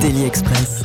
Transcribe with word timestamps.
Daily 0.00 0.24
Express. 0.24 0.82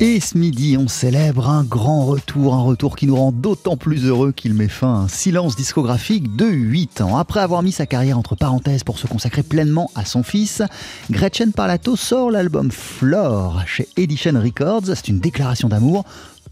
Et 0.00 0.20
ce 0.20 0.36
midi, 0.36 0.76
on 0.78 0.88
célèbre 0.88 1.48
un 1.48 1.64
grand 1.64 2.04
retour, 2.04 2.54
un 2.54 2.62
retour 2.62 2.96
qui 2.96 3.06
nous 3.06 3.16
rend 3.16 3.32
d'autant 3.32 3.76
plus 3.76 4.04
heureux 4.04 4.32
qu'il 4.32 4.54
met 4.54 4.68
fin 4.68 4.94
à 4.94 4.98
un 4.98 5.08
silence 5.08 5.56
discographique 5.56 6.36
de 6.36 6.46
8 6.46 7.00
ans. 7.00 7.16
Après 7.16 7.40
avoir 7.40 7.62
mis 7.62 7.72
sa 7.72 7.86
carrière 7.86 8.18
entre 8.18 8.34
parenthèses 8.34 8.84
pour 8.84 8.98
se 8.98 9.06
consacrer 9.06 9.42
pleinement 9.42 9.90
à 9.94 10.04
son 10.04 10.22
fils, 10.22 10.62
Gretchen 11.10 11.52
Parlato 11.52 11.96
sort 11.96 12.30
l'album 12.30 12.70
Flore 12.70 13.62
chez 13.66 13.88
Edition 13.96 14.40
Records. 14.40 14.82
C'est 14.86 15.08
une 15.08 15.20
déclaration 15.20 15.68
d'amour 15.68 16.04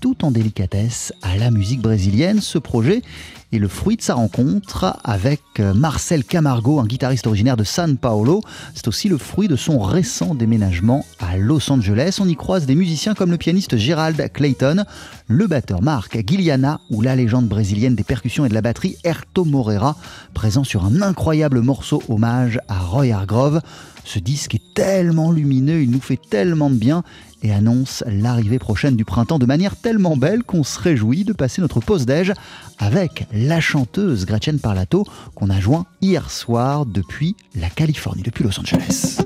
tout 0.03 0.25
en 0.25 0.33
délicatesse 0.33 1.15
à 1.23 1.37
la 1.37 1.53
musique 1.53 1.81
brésilienne. 1.81 2.41
Ce 2.41 2.59
projet 2.59 3.03
est 3.53 3.59
le 3.59 3.69
fruit 3.69 3.97
de 3.97 4.03
sa 4.03 4.15
rencontre 4.15 4.97
avec 5.05 5.41
euh, 5.61 5.75
Marcel 5.75 6.25
Camargo, 6.25 6.81
un 6.81 6.87
guitariste 6.87 7.29
originaire 7.29 7.57
de 7.57 7.63
San 7.63 7.97
Paulo. 7.97 8.41
C'est 8.75 8.89
aussi 8.89 9.09
le 9.09 9.17
fruit 9.17 9.47
de 9.47 9.55
son 9.55 9.79
récent 9.79 10.35
déménagement 10.35 11.07
à 11.21 11.37
Los 11.37 11.71
Angeles. 11.71 12.19
On 12.21 12.29
y 12.29 12.35
croise 12.35 12.67
des 12.67 12.75
musiciens 12.75 13.15
comme 13.15 13.31
le 13.31 13.37
pianiste 13.37 13.77
Gerald 13.77 14.21
Clayton, 14.33 14.85
le 15.29 15.47
batteur 15.47 15.83
Marc 15.83 16.19
Guiliana 16.19 16.81
ou 16.91 17.01
la 17.01 17.15
légende 17.15 17.47
brésilienne 17.47 17.95
des 17.95 18.03
percussions 18.03 18.45
et 18.45 18.49
de 18.49 18.55
la 18.55 18.61
batterie 18.61 18.97
Erto 19.05 19.45
Moreira, 19.45 19.97
présent 20.35 20.65
sur 20.65 20.85
un 20.85 21.01
incroyable 21.01 21.61
morceau 21.61 22.03
hommage 22.09 22.59
à 22.67 22.81
Roy 22.81 23.13
Hargrove. 23.13 23.61
Ce 24.05 24.19
disque 24.19 24.57
est 24.57 24.75
tellement 24.75 25.31
lumineux, 25.31 25.83
il 25.83 25.91
nous 25.93 26.01
fait 26.01 26.19
tellement 26.29 26.71
de 26.71 26.75
bien 26.75 27.05
et 27.43 27.53
annonce 27.53 28.05
l'arrivée 28.07 28.59
prochaine 28.59 28.97
du 28.97 29.05
printemps 29.05 29.39
de 29.39 29.47
manière 29.47 29.77
tellement 29.77 30.17
belle 30.17 30.43
qu'on 30.43 30.65
se 30.65 30.79
réjouit 30.79 31.25
de 31.25 31.33
passer 31.33 31.61
notre 31.61 31.81
pause 31.81 32.07
déj 32.07 32.33
avec 32.79 33.27
la 33.33 33.61
chanteuse 33.61 34.27
Gretchen 34.27 34.59
Parlato 34.59 35.05
qu'on 35.35 35.51
a 35.51 35.61
joint 35.61 35.87
hier 36.01 36.31
soir 36.31 36.87
depuis 36.87 37.37
la 37.55 37.71
Californie, 37.71 38.23
depuis 38.23 38.45
Los 38.45 38.59
Angeles. 38.59 39.19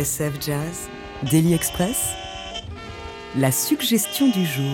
TSF 0.00 0.32
Jazz, 0.40 0.88
Daily 1.30 1.52
Express, 1.52 2.14
la 3.36 3.52
suggestion 3.52 4.30
du 4.30 4.46
jour. 4.46 4.64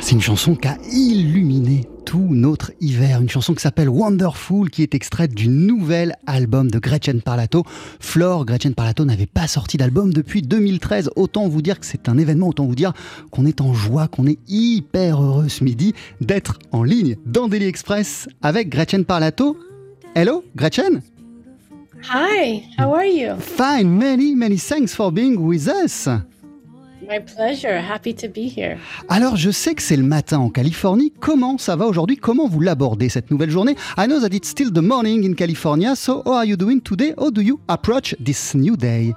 C'est 0.00 0.12
une 0.12 0.20
chanson 0.20 0.56
qui 0.56 0.66
a 0.66 0.76
illuminé 0.90 1.88
tout 2.04 2.26
notre 2.30 2.72
hiver. 2.80 3.20
Une 3.20 3.28
chanson 3.28 3.54
qui 3.54 3.62
s'appelle 3.62 3.88
Wonderful, 3.88 4.68
qui 4.68 4.82
est 4.82 4.96
extraite 4.96 5.32
du 5.32 5.48
nouvel 5.48 6.16
album 6.26 6.72
de 6.72 6.80
Gretchen 6.80 7.22
Parlato. 7.22 7.62
Flore, 8.00 8.44
Gretchen 8.44 8.74
Parlato 8.74 9.04
n'avait 9.04 9.26
pas 9.26 9.46
sorti 9.46 9.76
d'album 9.76 10.12
depuis 10.12 10.42
2013. 10.42 11.10
Autant 11.14 11.46
vous 11.46 11.62
dire 11.62 11.78
que 11.78 11.86
c'est 11.86 12.08
un 12.08 12.18
événement, 12.18 12.48
autant 12.48 12.66
vous 12.66 12.74
dire 12.74 12.94
qu'on 13.30 13.46
est 13.46 13.60
en 13.60 13.74
joie, 13.74 14.08
qu'on 14.08 14.26
est 14.26 14.40
hyper 14.48 15.22
heureux 15.22 15.48
ce 15.48 15.62
midi 15.62 15.94
d'être 16.20 16.58
en 16.72 16.82
ligne 16.82 17.14
dans 17.26 17.46
Daily 17.46 17.66
Express 17.66 18.28
avec 18.42 18.70
Gretchen 18.70 19.04
Parlato. 19.04 19.56
Hello, 20.16 20.42
Gretchen? 20.56 21.00
Hi, 22.04 22.64
how 22.78 22.94
are 22.94 23.04
you? 23.04 23.36
Fine, 23.36 23.98
many, 23.98 24.34
many 24.34 24.56
thanks 24.56 24.94
for 24.94 25.12
being 25.12 25.46
with 25.46 25.68
us. 25.68 26.08
My 27.06 27.18
pleasure. 27.18 27.80
Happy 27.80 28.14
to 28.14 28.28
be 28.28 28.48
here. 28.48 28.78
Alors, 29.08 29.36
je 29.36 29.50
sais 29.50 29.74
que 29.74 29.82
c'est 29.82 29.96
le 29.96 30.04
matin 30.04 30.38
en 30.38 30.48
Californie. 30.48 31.12
Comment 31.20 31.58
ça 31.58 31.76
va 31.76 31.86
aujourd'hui 31.86 32.16
Comment 32.16 32.46
vous 32.46 32.60
l'abordez 32.60 33.08
cette 33.08 33.30
nouvelle 33.30 33.50
journée 33.50 33.76
I 33.98 34.06
know 34.06 34.20
that 34.20 34.34
it's 34.34 34.48
still 34.48 34.72
the 34.72 34.82
morning 34.82 35.24
in 35.24 35.34
California, 35.34 35.94
so 35.96 36.22
how 36.24 36.34
are 36.34 36.44
you 36.44 36.56
doing 36.56 36.80
today? 36.80 37.14
How 37.18 37.30
do 37.30 37.42
you 37.42 37.60
approach 37.68 38.14
this 38.20 38.54
new 38.54 38.76
day? 38.76 39.14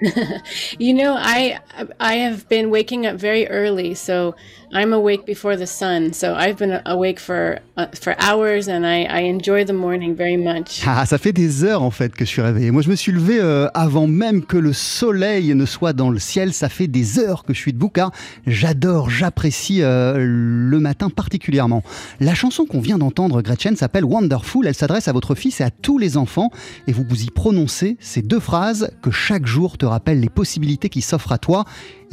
you 0.78 0.94
know, 0.94 1.16
I 1.18 1.60
I 2.00 2.14
have 2.14 2.48
been 2.48 2.70
waking 2.70 3.06
up 3.06 3.16
very 3.16 3.46
early, 3.48 3.94
so 3.94 4.34
I'm 4.74 4.92
awake 4.92 5.24
before 5.24 5.56
the 5.56 5.66
sun. 5.66 6.12
So 6.12 6.34
I've 6.34 6.56
been 6.56 6.80
awake 6.84 7.20
for 7.20 7.60
uh, 7.76 7.86
for 7.94 8.16
hours, 8.18 8.68
and 8.68 8.84
I, 8.84 9.04
I 9.04 9.20
enjoy 9.20 9.64
the 9.64 9.72
morning 9.72 10.16
very 10.16 10.36
much. 10.36 10.82
Ah, 10.96 11.06
ça 11.06 11.18
fait 11.18 11.32
des 11.32 11.64
heures 11.64 11.82
en 11.82 11.90
fait 11.90 12.14
que 12.14 12.24
je 12.24 12.30
suis 12.30 12.42
réveillé. 12.42 12.70
Moi, 12.70 12.82
je 12.82 12.90
me 12.90 12.96
suis 12.96 13.12
levé 13.12 13.38
euh, 13.40 13.68
avant 13.74 14.06
même 14.06 14.44
que 14.44 14.56
le 14.56 14.72
soleil 14.72 15.54
ne 15.54 15.66
soit 15.66 15.92
dans 15.92 16.10
le 16.10 16.18
ciel. 16.18 16.52
Ça 16.52 16.68
fait 16.68 16.86
des 16.86 17.18
heures 17.18 17.44
que 17.44 17.52
je 17.52 17.58
suis 17.58 17.72
debout 17.72 17.88
car 17.88 18.10
j'adore, 18.46 19.10
j'apprécie 19.10 19.82
euh, 19.82 20.16
le 20.18 20.78
matin 20.78 21.08
particulièrement. 21.10 21.82
La 22.20 22.34
chanson 22.34 22.64
qu'on 22.64 22.80
vient 22.80 22.98
d'entendre, 22.98 23.42
Gretchen, 23.42 23.76
s'appelle 23.76 24.04
Wonderful. 24.04 24.66
Elle 24.66 24.74
s'adresse 24.74 25.08
à 25.08 25.12
votre 25.12 25.34
fils 25.34 25.60
et 25.60 25.64
à 25.64 25.70
tous 25.70 25.98
les 25.98 26.16
enfants, 26.16 26.50
et 26.86 26.92
vous 26.92 27.04
vous 27.08 27.22
y 27.22 27.30
prononcez 27.30 27.96
ces 28.00 28.22
deux 28.22 28.40
phrases 28.40 28.90
que 29.02 29.10
chaque 29.10 29.46
jour 29.46 29.78
te 29.78 29.86
rappelle 29.86 30.20
les 30.20 30.28
possibilités 30.28 30.88
qui 30.88 31.00
s'offrent 31.00 31.32
à 31.32 31.38
toi 31.38 31.64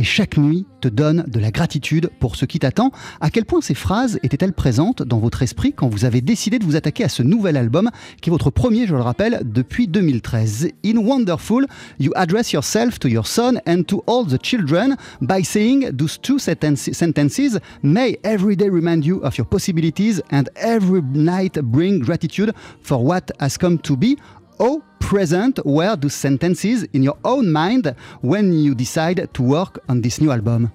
et 0.01 0.03
chaque 0.03 0.37
nuit 0.37 0.65
te 0.81 0.87
donne 0.87 1.25
de 1.27 1.39
la 1.39 1.51
gratitude 1.51 2.09
pour 2.19 2.35
ce 2.35 2.45
qui 2.45 2.57
t'attend. 2.57 2.91
À 3.19 3.29
quel 3.29 3.45
point 3.45 3.61
ces 3.61 3.75
phrases 3.75 4.17
étaient-elles 4.23 4.51
présentes 4.51 5.03
dans 5.03 5.19
votre 5.19 5.43
esprit 5.43 5.73
quand 5.73 5.87
vous 5.87 6.05
avez 6.05 6.21
décidé 6.21 6.57
de 6.57 6.65
vous 6.65 6.75
attaquer 6.75 7.03
à 7.03 7.09
ce 7.09 7.21
nouvel 7.21 7.55
album 7.55 7.91
qui 8.19 8.29
est 8.29 8.31
votre 8.31 8.49
premier, 8.49 8.87
je 8.87 8.95
le 8.95 9.01
rappelle, 9.03 9.41
depuis 9.45 9.87
2013 9.87 10.69
In 10.83 10.97
Wonderful, 10.97 11.67
you 11.99 12.11
address 12.15 12.51
yourself 12.51 12.97
to 12.97 13.09
your 13.09 13.27
son 13.27 13.59
and 13.67 13.83
to 13.83 14.03
all 14.07 14.25
the 14.25 14.41
children 14.41 14.95
by 15.21 15.43
saying 15.43 15.95
those 15.95 16.17
two 16.19 16.39
sentences 16.39 17.59
May 17.83 18.17
every 18.23 18.55
day 18.55 18.69
remind 18.69 19.05
you 19.05 19.19
of 19.21 19.37
your 19.37 19.45
possibilities 19.45 20.19
and 20.31 20.45
every 20.55 21.03
night 21.13 21.61
bring 21.61 21.99
gratitude 21.99 22.55
for 22.81 22.97
what 23.05 23.31
has 23.39 23.55
come 23.55 23.77
to 23.83 23.95
be. 23.95 24.17
Oh, 24.63 24.83
present 24.99 25.59
were 25.65 25.95
those 25.95 26.13
sentences 26.13 26.83
in 26.93 27.01
your 27.01 27.17
own 27.25 27.51
mind 27.51 27.95
when 28.21 28.53
you 28.53 28.75
decide 28.75 29.33
to 29.33 29.41
work 29.41 29.83
on 29.89 30.01
this 30.01 30.21
new 30.21 30.29
album? 30.29 30.71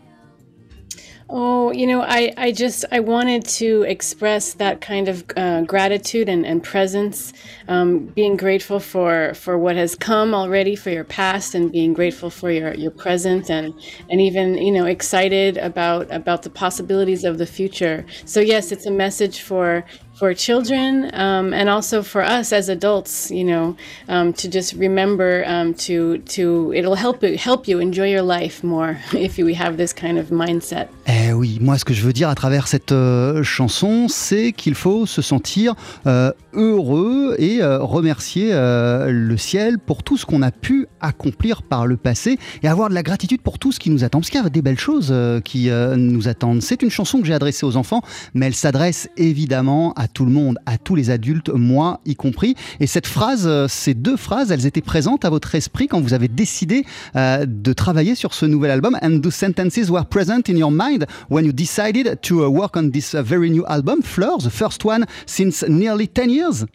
Oh, 1.29 1.73
you 1.73 1.87
know, 1.89 2.03
I, 2.03 2.33
I 2.37 2.53
just 2.53 2.85
I 2.93 3.01
wanted 3.01 3.45
to 3.61 3.83
express 3.83 4.55
that 4.55 4.81
kind 4.81 5.09
of 5.09 5.25
uh, 5.37 5.63
gratitude 5.63 6.29
and, 6.29 6.47
and 6.47 6.63
presence, 6.63 7.33
um, 7.67 8.07
being 8.07 8.37
grateful 8.37 8.79
for 8.79 9.35
for 9.35 9.59
what 9.59 9.75
has 9.75 9.97
come 9.97 10.35
already, 10.35 10.77
for 10.77 10.91
your 10.91 11.03
past, 11.03 11.55
and 11.55 11.73
being 11.73 11.95
grateful 11.95 12.31
for 12.31 12.53
your, 12.53 12.75
your 12.75 12.93
present, 12.93 13.51
and 13.51 13.75
and 14.09 14.21
even 14.21 14.57
you 14.57 14.71
know 14.71 14.87
excited 14.87 15.57
about 15.59 16.09
about 16.13 16.43
the 16.43 16.51
possibilities 16.51 17.25
of 17.25 17.39
the 17.39 17.47
future. 17.47 18.05
So 18.25 18.39
yes, 18.39 18.71
it's 18.71 18.87
a 18.87 18.93
message 18.93 19.43
for 19.43 19.85
for 20.17 20.33
children 20.35 21.11
um, 21.15 21.53
and 21.53 21.69
also 21.69 22.03
for 22.03 22.23
us 22.23 22.53
as 22.53 22.69
adults, 22.69 23.31
you 23.31 23.45
know, 23.45 23.77
um, 24.09 24.33
to 24.33 24.49
just 24.51 24.73
remember 24.75 25.45
um, 25.47 25.75
to 25.75 26.19
to 26.35 26.73
it'll 26.75 26.97
help 26.97 27.23
you 27.23 27.37
help 27.37 27.69
you 27.69 27.81
enjoy 27.81 28.09
your 28.09 28.23
life 28.23 28.65
more 28.65 28.97
if 29.13 29.37
we 29.37 29.55
have 29.55 29.77
this 29.77 29.93
kind 29.93 30.19
of 30.19 30.31
mindset. 30.31 30.89
Eh 31.07 31.33
oui, 31.33 31.59
moi 31.61 31.79
ce 31.79 31.85
que 31.85 31.95
je 31.95 32.03
veux 32.03 32.13
dire 32.13 32.29
à 32.29 32.35
travers 32.35 32.67
cette 32.67 32.93
euh, 32.93 33.43
chanson, 33.43 34.09
c'est 34.09 34.53
qu'il 34.53 34.75
faut 34.75 35.07
se 35.07 35.23
sentir 35.23 35.75
euh, 36.07 36.33
heureux 36.57 37.37
et 37.39 37.63
euh, 37.63 37.79
remercier 37.79 38.51
euh, 38.53 39.11
le 39.11 39.37
ciel 39.37 39.79
pour 39.79 40.03
tout 40.03 40.17
ce 40.17 40.27
qu'on 40.27 40.43
a 40.43 40.51
pu 40.51 40.87
accomplir 41.01 41.63
par 41.63 41.87
le 41.87 41.97
passé 41.97 42.39
et 42.63 42.69
avoir 42.69 42.89
de 42.89 42.95
la 42.95 43.03
gratitude 43.03 43.43
pour 43.43 43.59
tout 43.59 43.73
ce 43.73 43.79
qui 43.79 43.91
nous 43.91 44.03
attend. 44.03 44.21
Parce 44.21 44.31
qu'il 44.31 44.43
y 44.43 44.45
a 44.45 44.49
des 44.49 44.63
belles 44.63 44.79
choses 44.79 45.09
euh, 45.11 45.41
qui 45.41 45.71
euh, 45.71 45.97
nous 45.97 46.29
attendent. 46.29 46.63
C'est 46.63 46.83
une 46.83 46.91
chanson 46.91 47.21
que 47.21 47.27
j'ai 47.27 47.35
adressée 47.35 47.67
aux 47.67 47.77
enfants, 47.77 48.03
mais 48.35 48.47
elle 48.47 48.55
s'adresse 48.55 49.09
évidemment 49.17 49.93
à 49.95 50.06
tout 50.09 50.25
le 50.25 50.31
monde, 50.31 50.59
à 50.67 50.79
tous 50.79 50.95
les 50.95 51.11
adultes, 51.11 51.51
moi 51.51 52.01
y 52.05 52.15
compris. 52.15 52.55
Et 52.81 52.87
cette 52.87 53.07
phrase, 53.07 53.45
euh, 53.47 53.67
ces 53.69 53.95
deux 53.95 54.17
phrases, 54.17 54.53
elles 54.53 54.67
étaient 54.67 54.81
présentes 54.81 55.25
à 55.25 55.31
votre 55.31 55.55
esprit 55.55 55.87
quand 55.87 56.01
vous 56.01 56.15
avez 56.15 56.29
décidé 56.29 56.85
euh, 57.15 57.45
de 57.47 57.73
travailler 57.73 58.15
sur 58.15 58.35
ce 58.35 58.47
nouvel 58.47 58.71
album. 58.71 58.99
And 59.03 59.21
those 59.21 59.35
sentences 59.35 59.89
were 59.89 60.05
present 60.05 60.49
in 60.49 60.57
your 60.57 60.71
mind 60.71 61.07
when 61.31 61.45
you 61.45 61.53
decided 61.53 62.21
to 62.23 62.45
uh, 62.45 62.49
work 62.49 62.77
on 62.77 62.91
this 62.91 63.15
uh, 63.15 63.23
very 63.23 63.51
new 63.51 63.65
album, 63.67 64.03
Fleur, 64.03 64.39
the 64.39 64.51
first 64.51 64.85
one 64.85 65.07
since 65.27 65.65
nearly 65.69 66.09
10 66.09 66.31
years. 66.31 66.67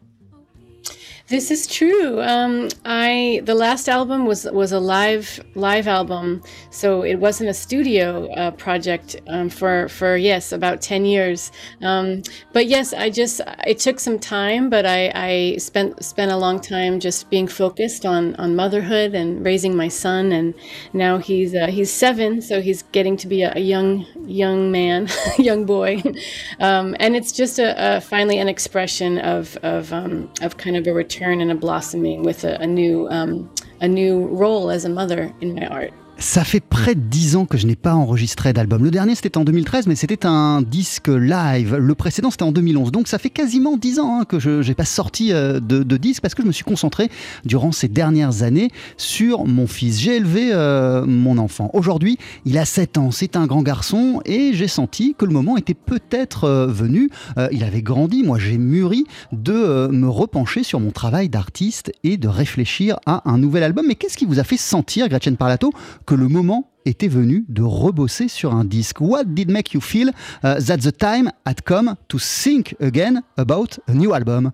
This 1.31 1.49
is 1.49 1.65
true. 1.65 2.21
Um, 2.21 2.67
I 2.83 3.41
the 3.45 3.55
last 3.55 3.87
album 3.87 4.25
was 4.25 4.43
was 4.51 4.73
a 4.73 4.81
live 4.81 5.39
live 5.55 5.87
album, 5.87 6.43
so 6.71 7.03
it 7.03 7.15
wasn't 7.15 7.49
a 7.49 7.53
studio 7.53 8.29
uh, 8.33 8.51
project 8.51 9.15
um, 9.27 9.47
for 9.47 9.87
for 9.87 10.17
yes 10.17 10.51
about 10.51 10.81
ten 10.81 11.05
years. 11.05 11.53
Um, 11.81 12.23
but 12.51 12.65
yes, 12.67 12.91
I 12.91 13.09
just 13.09 13.39
it 13.65 13.79
took 13.79 14.01
some 14.01 14.19
time, 14.19 14.69
but 14.69 14.85
I, 14.85 15.09
I 15.15 15.55
spent 15.57 16.03
spent 16.03 16.33
a 16.33 16.35
long 16.35 16.59
time 16.59 16.99
just 16.99 17.29
being 17.29 17.47
focused 17.47 18.05
on 18.05 18.35
on 18.35 18.53
motherhood 18.53 19.15
and 19.15 19.45
raising 19.45 19.73
my 19.73 19.87
son, 19.87 20.33
and 20.33 20.53
now 20.91 21.17
he's 21.17 21.55
uh, 21.55 21.67
he's 21.67 21.93
seven, 21.93 22.41
so 22.41 22.61
he's 22.61 22.83
getting 22.91 23.15
to 23.15 23.27
be 23.27 23.43
a, 23.43 23.57
young 23.57 24.05
young 24.25 24.69
man, 24.69 25.07
young 25.37 25.65
boy, 25.65 26.03
um, 26.59 26.93
and 26.99 27.15
it's 27.15 27.31
just 27.31 27.57
a, 27.57 27.95
a 27.95 28.01
finally 28.01 28.37
an 28.37 28.49
expression 28.49 29.17
of 29.17 29.55
of 29.63 29.93
um, 29.93 30.29
of 30.41 30.57
kind 30.57 30.75
of 30.75 30.85
a 30.87 30.93
return 30.93 31.20
and 31.29 31.51
a 31.51 31.55
blossoming 31.55 32.23
with 32.23 32.43
a, 32.43 32.59
a 32.61 32.67
new 32.67 33.07
um, 33.09 33.49
a 33.81 33.87
new 33.87 34.25
role 34.27 34.69
as 34.71 34.85
a 34.85 34.89
mother 34.89 35.33
in 35.41 35.55
my 35.55 35.67
art. 35.67 35.93
Ça 36.21 36.43
fait 36.43 36.59
près 36.59 36.93
de 36.93 36.99
10 36.99 37.35
ans 37.35 37.45
que 37.47 37.57
je 37.57 37.65
n'ai 37.65 37.75
pas 37.75 37.95
enregistré 37.95 38.53
d'album. 38.53 38.83
Le 38.83 38.91
dernier, 38.91 39.15
c'était 39.15 39.39
en 39.39 39.43
2013, 39.43 39.87
mais 39.87 39.95
c'était 39.95 40.27
un 40.27 40.61
disque 40.61 41.07
live. 41.07 41.75
Le 41.75 41.95
précédent, 41.95 42.29
c'était 42.29 42.43
en 42.43 42.51
2011. 42.51 42.91
Donc, 42.91 43.07
ça 43.07 43.17
fait 43.17 43.31
quasiment 43.31 43.75
10 43.75 43.99
ans 43.99 44.19
hein, 44.19 44.25
que 44.25 44.37
je 44.37 44.61
n'ai 44.61 44.75
pas 44.75 44.85
sorti 44.85 45.33
euh, 45.33 45.59
de, 45.59 45.97
disque 45.97 46.21
parce 46.21 46.35
que 46.35 46.43
je 46.43 46.47
me 46.47 46.51
suis 46.51 46.63
concentré 46.63 47.09
durant 47.43 47.71
ces 47.71 47.87
dernières 47.87 48.43
années 48.43 48.69
sur 48.97 49.45
mon 49.45 49.65
fils. 49.65 49.99
J'ai 49.99 50.17
élevé 50.17 50.51
euh, 50.53 51.07
mon 51.07 51.39
enfant. 51.39 51.71
Aujourd'hui, 51.73 52.19
il 52.45 52.59
a 52.59 52.65
7 52.65 52.99
ans. 52.99 53.09
C'est 53.09 53.35
un 53.35 53.47
grand 53.47 53.63
garçon 53.63 54.21
et 54.23 54.53
j'ai 54.53 54.67
senti 54.67 55.15
que 55.17 55.25
le 55.25 55.33
moment 55.33 55.57
était 55.57 55.73
peut-être 55.73 56.43
euh, 56.43 56.67
venu. 56.67 57.09
Il 57.51 57.63
avait 57.63 57.81
grandi. 57.81 58.21
Moi, 58.21 58.37
j'ai 58.37 58.59
mûri 58.59 59.05
de 59.31 59.87
me 59.87 60.07
repencher 60.07 60.61
sur 60.61 60.79
mon 60.79 60.91
travail 60.91 61.29
d'artiste 61.29 61.91
et 62.03 62.17
de 62.17 62.27
réfléchir 62.27 62.97
à 63.07 63.27
un 63.27 63.39
nouvel 63.39 63.63
album. 63.63 63.85
Mais 63.87 63.95
qu'est-ce 63.95 64.17
qui 64.17 64.25
vous 64.25 64.37
a 64.37 64.43
fait 64.43 64.57
sentir, 64.57 65.09
Gretchen 65.09 65.35
Parlato, 65.35 65.73
le 66.15 66.27
moment 66.27 66.69
était 66.85 67.07
venu 67.07 67.45
de 67.49 67.61
rebosser 67.61 68.27
sur 68.27 68.53
un 68.53 68.65
disque. 68.65 69.01
What 69.01 69.25
did 69.25 69.49
make 69.49 69.73
you 69.73 69.81
feel 69.81 70.09
uh, 70.43 70.55
that 70.65 70.77
the 70.77 70.91
time 70.91 71.31
had 71.45 71.61
come 71.63 71.95
to 72.07 72.17
think 72.17 72.75
again 72.79 73.21
about 73.37 73.79
a 73.87 73.93
new 73.93 74.13
album? 74.13 74.51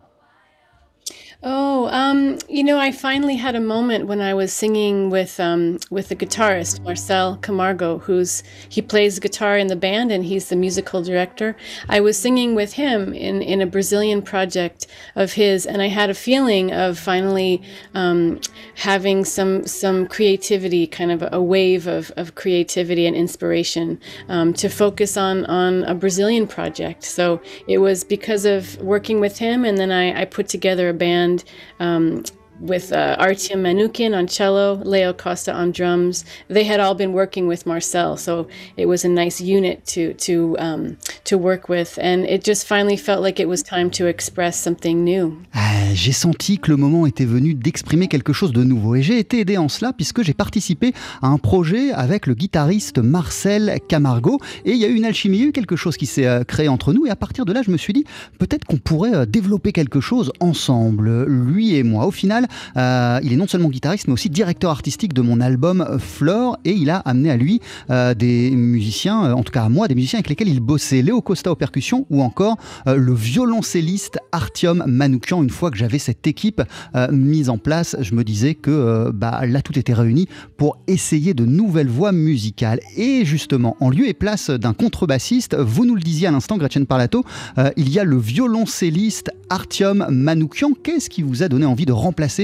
Oh, 1.44 1.88
um, 1.89 2.39
you 2.50 2.63
know, 2.63 2.79
I 2.79 2.91
finally 2.91 3.36
had 3.36 3.53
a 3.53 3.60
moment 3.60 4.08
when 4.08 4.20
I 4.22 4.34
was 4.34 4.51
singing 4.51 5.12
with 5.12 5.39
um, 5.39 5.77
with 5.91 6.10
the 6.10 6.15
guitarist 6.15 6.82
Marcel 6.82 7.38
Camargo, 7.38 8.00
who's 8.00 8.41
he 8.67 8.82
plays 8.82 9.20
guitar 9.20 9.56
in 9.56 9.67
the 9.67 9.75
band 9.75 10.12
and 10.12 10.25
he's 10.25 10.50
the 10.50 10.56
musical 10.56 11.03
director. 11.03 11.56
I 11.88 12.00
was 12.00 12.17
singing 12.17 12.56
with 12.56 12.74
him 12.74 13.13
in 13.13 13.44
in 13.44 13.62
a 13.62 13.67
Brazilian 13.67 14.24
project 14.24 14.88
of 15.15 15.34
his, 15.34 15.67
and 15.67 15.79
I 15.79 15.89
had 15.89 16.10
a 16.10 16.15
feeling 16.15 16.74
of 16.74 16.98
finally 16.98 17.62
um, 17.94 18.41
having 18.74 19.24
some 19.24 19.67
some 19.67 20.08
creativity, 20.08 20.88
kind 20.88 21.12
of 21.12 21.24
a 21.32 21.41
wave 21.41 21.86
of, 21.86 22.12
of 22.17 22.34
creativity 22.34 23.06
and 23.06 23.15
inspiration 23.15 24.00
um, 24.27 24.53
to 24.53 24.70
focus 24.70 25.15
on 25.15 25.46
on 25.46 25.84
a 25.84 25.94
Brazilian 25.94 26.48
project. 26.48 27.03
So 27.03 27.41
it 27.67 27.77
was 27.77 28.03
because 28.03 28.44
of 28.44 28.75
working 28.82 29.20
with 29.20 29.38
him, 29.38 29.65
and 29.65 29.77
then 29.77 29.91
I, 29.91 30.22
I 30.22 30.25
put 30.25 30.48
together 30.48 30.89
a 30.89 30.96
band 30.96 31.26
um, 31.79 32.24
with 32.60 32.92
uh, 32.92 33.16
Artyom 33.20 33.62
Manukin 33.62 34.14
on 34.16 34.28
cello, 34.28 34.82
Leo 34.84 35.14
Costa 35.14 35.54
on 35.54 35.72
drums. 35.72 36.26
They 36.50 36.64
had 36.64 36.80
all 36.80 36.96
been 36.96 37.14
working 37.14 37.48
with 37.48 37.66
Marcel, 37.66 38.18
so 38.18 38.48
it 38.78 38.88
was 38.88 39.06
a 39.06 39.10
nice 39.10 39.42
unit 39.42 39.86
to 39.88 40.14
to 40.26 40.56
um, 40.60 40.98
to 41.26 41.38
work 41.38 41.70
with, 41.70 41.98
and 42.02 42.26
it 42.26 42.44
just 42.44 42.68
finally 42.68 42.98
felt 42.98 43.22
like 43.22 43.40
it 43.40 43.48
was 43.48 43.62
time 43.64 43.90
to 43.92 44.08
express 44.08 44.58
something 44.58 45.04
new. 45.04 45.38
Ah, 45.54 45.94
j'ai 45.94 46.12
senti 46.12 46.58
que 46.58 46.72
le 46.72 46.78
moment 46.78 47.06
était 47.06 47.26
venu 47.26 47.54
d'exprimer 47.54 48.08
quelque 48.08 48.34
chose 48.34 48.52
de 48.52 48.64
nouveau, 48.64 48.96
et 48.96 49.02
j'ai 49.02 49.20
été 49.20 49.40
aidé 49.40 49.58
en 49.58 49.70
cela 49.70 49.94
puisque 49.94 50.24
j'ai 50.24 50.34
participé 50.34 50.94
à 51.22 51.28
un 51.28 51.38
projet 51.38 51.92
avec 51.92 52.28
le 52.28 52.34
guitariste 52.34 53.00
Marcel 53.00 53.80
Camargo, 53.88 54.40
et 54.66 54.72
il 54.72 54.78
y 54.78 54.86
a 54.86 54.88
eu 54.88 54.96
une 54.96 55.06
alchimie, 55.06 55.42
eu 55.42 55.52
quelque 55.52 55.76
chose 55.76 55.98
qui 55.98 56.06
s'est 56.06 56.28
euh, 56.28 56.44
créé 56.44 56.68
entre 56.68 56.94
nous, 56.94 57.06
et 57.06 57.10
à 57.10 57.16
partir 57.16 57.46
de 57.46 57.54
là, 57.54 57.62
je 57.62 57.72
me 57.72 57.78
suis 57.78 57.94
dit 57.94 58.06
peut-être 58.40 58.66
qu'on 58.66 58.78
pourrait 58.78 59.16
euh, 59.16 59.26
développer 59.26 59.72
quelque 59.72 60.00
chose 60.00 60.32
ensemble, 60.40 61.26
lui 61.26 61.76
et 61.76 61.84
moi. 61.84 62.06
Au 62.06 62.12
final, 62.12 62.47
euh, 62.75 63.20
il 63.24 63.34
est 63.34 63.36
non 63.36 63.48
seulement 63.48 63.70
guitariste, 63.70 64.08
mais 64.08 64.13
aussi 64.13 64.30
directeur 64.30 64.72
artistique 64.72 65.13
de 65.13 65.22
mon 65.22 65.42
album 65.42 65.98
Flore, 66.00 66.58
et 66.66 66.72
il 66.72 66.89
a 66.89 66.98
amené 66.98 67.32
à 67.32 67.38
lui 67.38 67.62
euh, 67.89 68.13
des 68.13 68.51
musiciens, 68.51 69.25
euh, 69.25 69.34
en 69.34 69.44
tout 69.44 69.51
cas 69.51 69.63
à 69.63 69.70
moi, 69.70 69.88
des 69.88 69.96
musiciens 69.96 70.20
avec 70.20 70.30
lesquels 70.30 70.48
il 70.48 70.60
bossait, 70.60 71.01
Léo 71.01 71.22
Costa 71.22 71.51
aux 71.51 71.56
percussions, 71.56 72.06
ou 72.10 72.22
encore 72.22 72.58
le 72.86 73.13
violoncelliste 73.13 74.20
Artyom 74.32 74.84
Manoukian. 74.86 75.44
Une 75.44 75.50
fois 75.50 75.72
que 75.72 75.77
j'avais 75.77 76.00
cette 76.00 76.25
équipe 76.27 76.62
mise 77.12 77.50
en 77.50 77.58
place, 77.58 77.96
je 78.00 78.13
me 78.13 78.24
disais 78.24 78.56
que 78.56 79.12
bah, 79.13 79.46
là, 79.46 79.62
tout 79.62 79.77
était 79.77 79.94
réuni 79.94 80.27
pour 80.58 80.77
essayer 80.88 81.34
de 81.34 81.46
nouvelles 81.46 81.89
voies 81.89 82.12
musicales. 82.12 82.80
Et 82.96 83.25
justement, 83.25 83.75
en 83.80 83.89
lieu 83.89 84.08
et 84.08 84.13
place 84.13 84.50
d'un 84.50 84.74
contrebassiste, 84.74 85.56
vous 85.56 85.86
nous 85.86 85.96
le 85.96 86.01
disiez 86.01 86.27
à 86.27 86.32
l'instant, 86.32 86.58
Gretchen 86.58 86.86
Parlato, 86.86 87.24
il 87.75 87.89
y 87.89 88.00
a 88.00 88.04
le 88.04 88.18
violoncelliste 88.18 89.32
Artyom 89.50 90.08
Manoukian. 90.10 90.72
Qu'est-ce 90.84 91.10
qui 91.10 91.22
vous 91.22 91.44
a 91.44 91.48
donné 91.48 91.66
envie 91.66 91.86
de 91.86 91.94
remplacer 91.94 92.37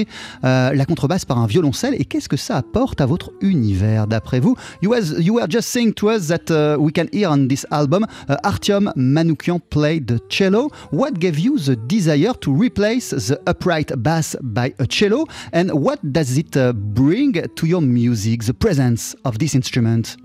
euh, 0.43 0.73
la 0.73 0.85
contrebasse 0.85 1.25
par 1.25 1.37
un 1.37 1.47
violoncelle 1.47 1.95
et 1.97 2.05
qu'est-ce 2.05 2.29
que 2.29 2.37
ça 2.37 2.57
apporte 2.57 3.01
à 3.01 3.05
votre 3.05 3.31
univers 3.41 4.07
d'après 4.07 4.39
vous? 4.39 4.55
You, 4.81 4.91
was, 4.91 5.19
you 5.19 5.35
were 5.35 5.49
just 5.49 5.69
saying 5.69 5.93
to 5.93 6.09
us 6.09 6.27
that 6.27 6.51
uh, 6.51 6.77
we 6.79 6.91
can 6.91 7.05
hear 7.11 7.29
on 7.29 7.47
this 7.47 7.65
album 7.71 8.05
uh, 8.29 8.35
Artyom 8.43 8.91
Manoukian 8.95 9.59
played 9.59 10.07
the 10.07 10.19
cello. 10.29 10.69
What 10.91 11.19
gave 11.19 11.39
you 11.39 11.57
the 11.57 11.75
desire 11.75 12.33
to 12.41 12.53
replace 12.53 13.09
the 13.09 13.39
upright 13.47 13.91
bass 14.01 14.35
by 14.41 14.73
a 14.79 14.87
cello? 14.87 15.25
And 15.51 15.71
what 15.71 15.99
does 16.03 16.37
it 16.37 16.55
uh, 16.57 16.73
bring 16.73 17.33
to 17.33 17.65
your 17.65 17.81
music, 17.81 18.43
the 18.43 18.53
presence 18.53 19.15
of 19.25 19.39
this 19.39 19.55
instrument? 19.55 20.17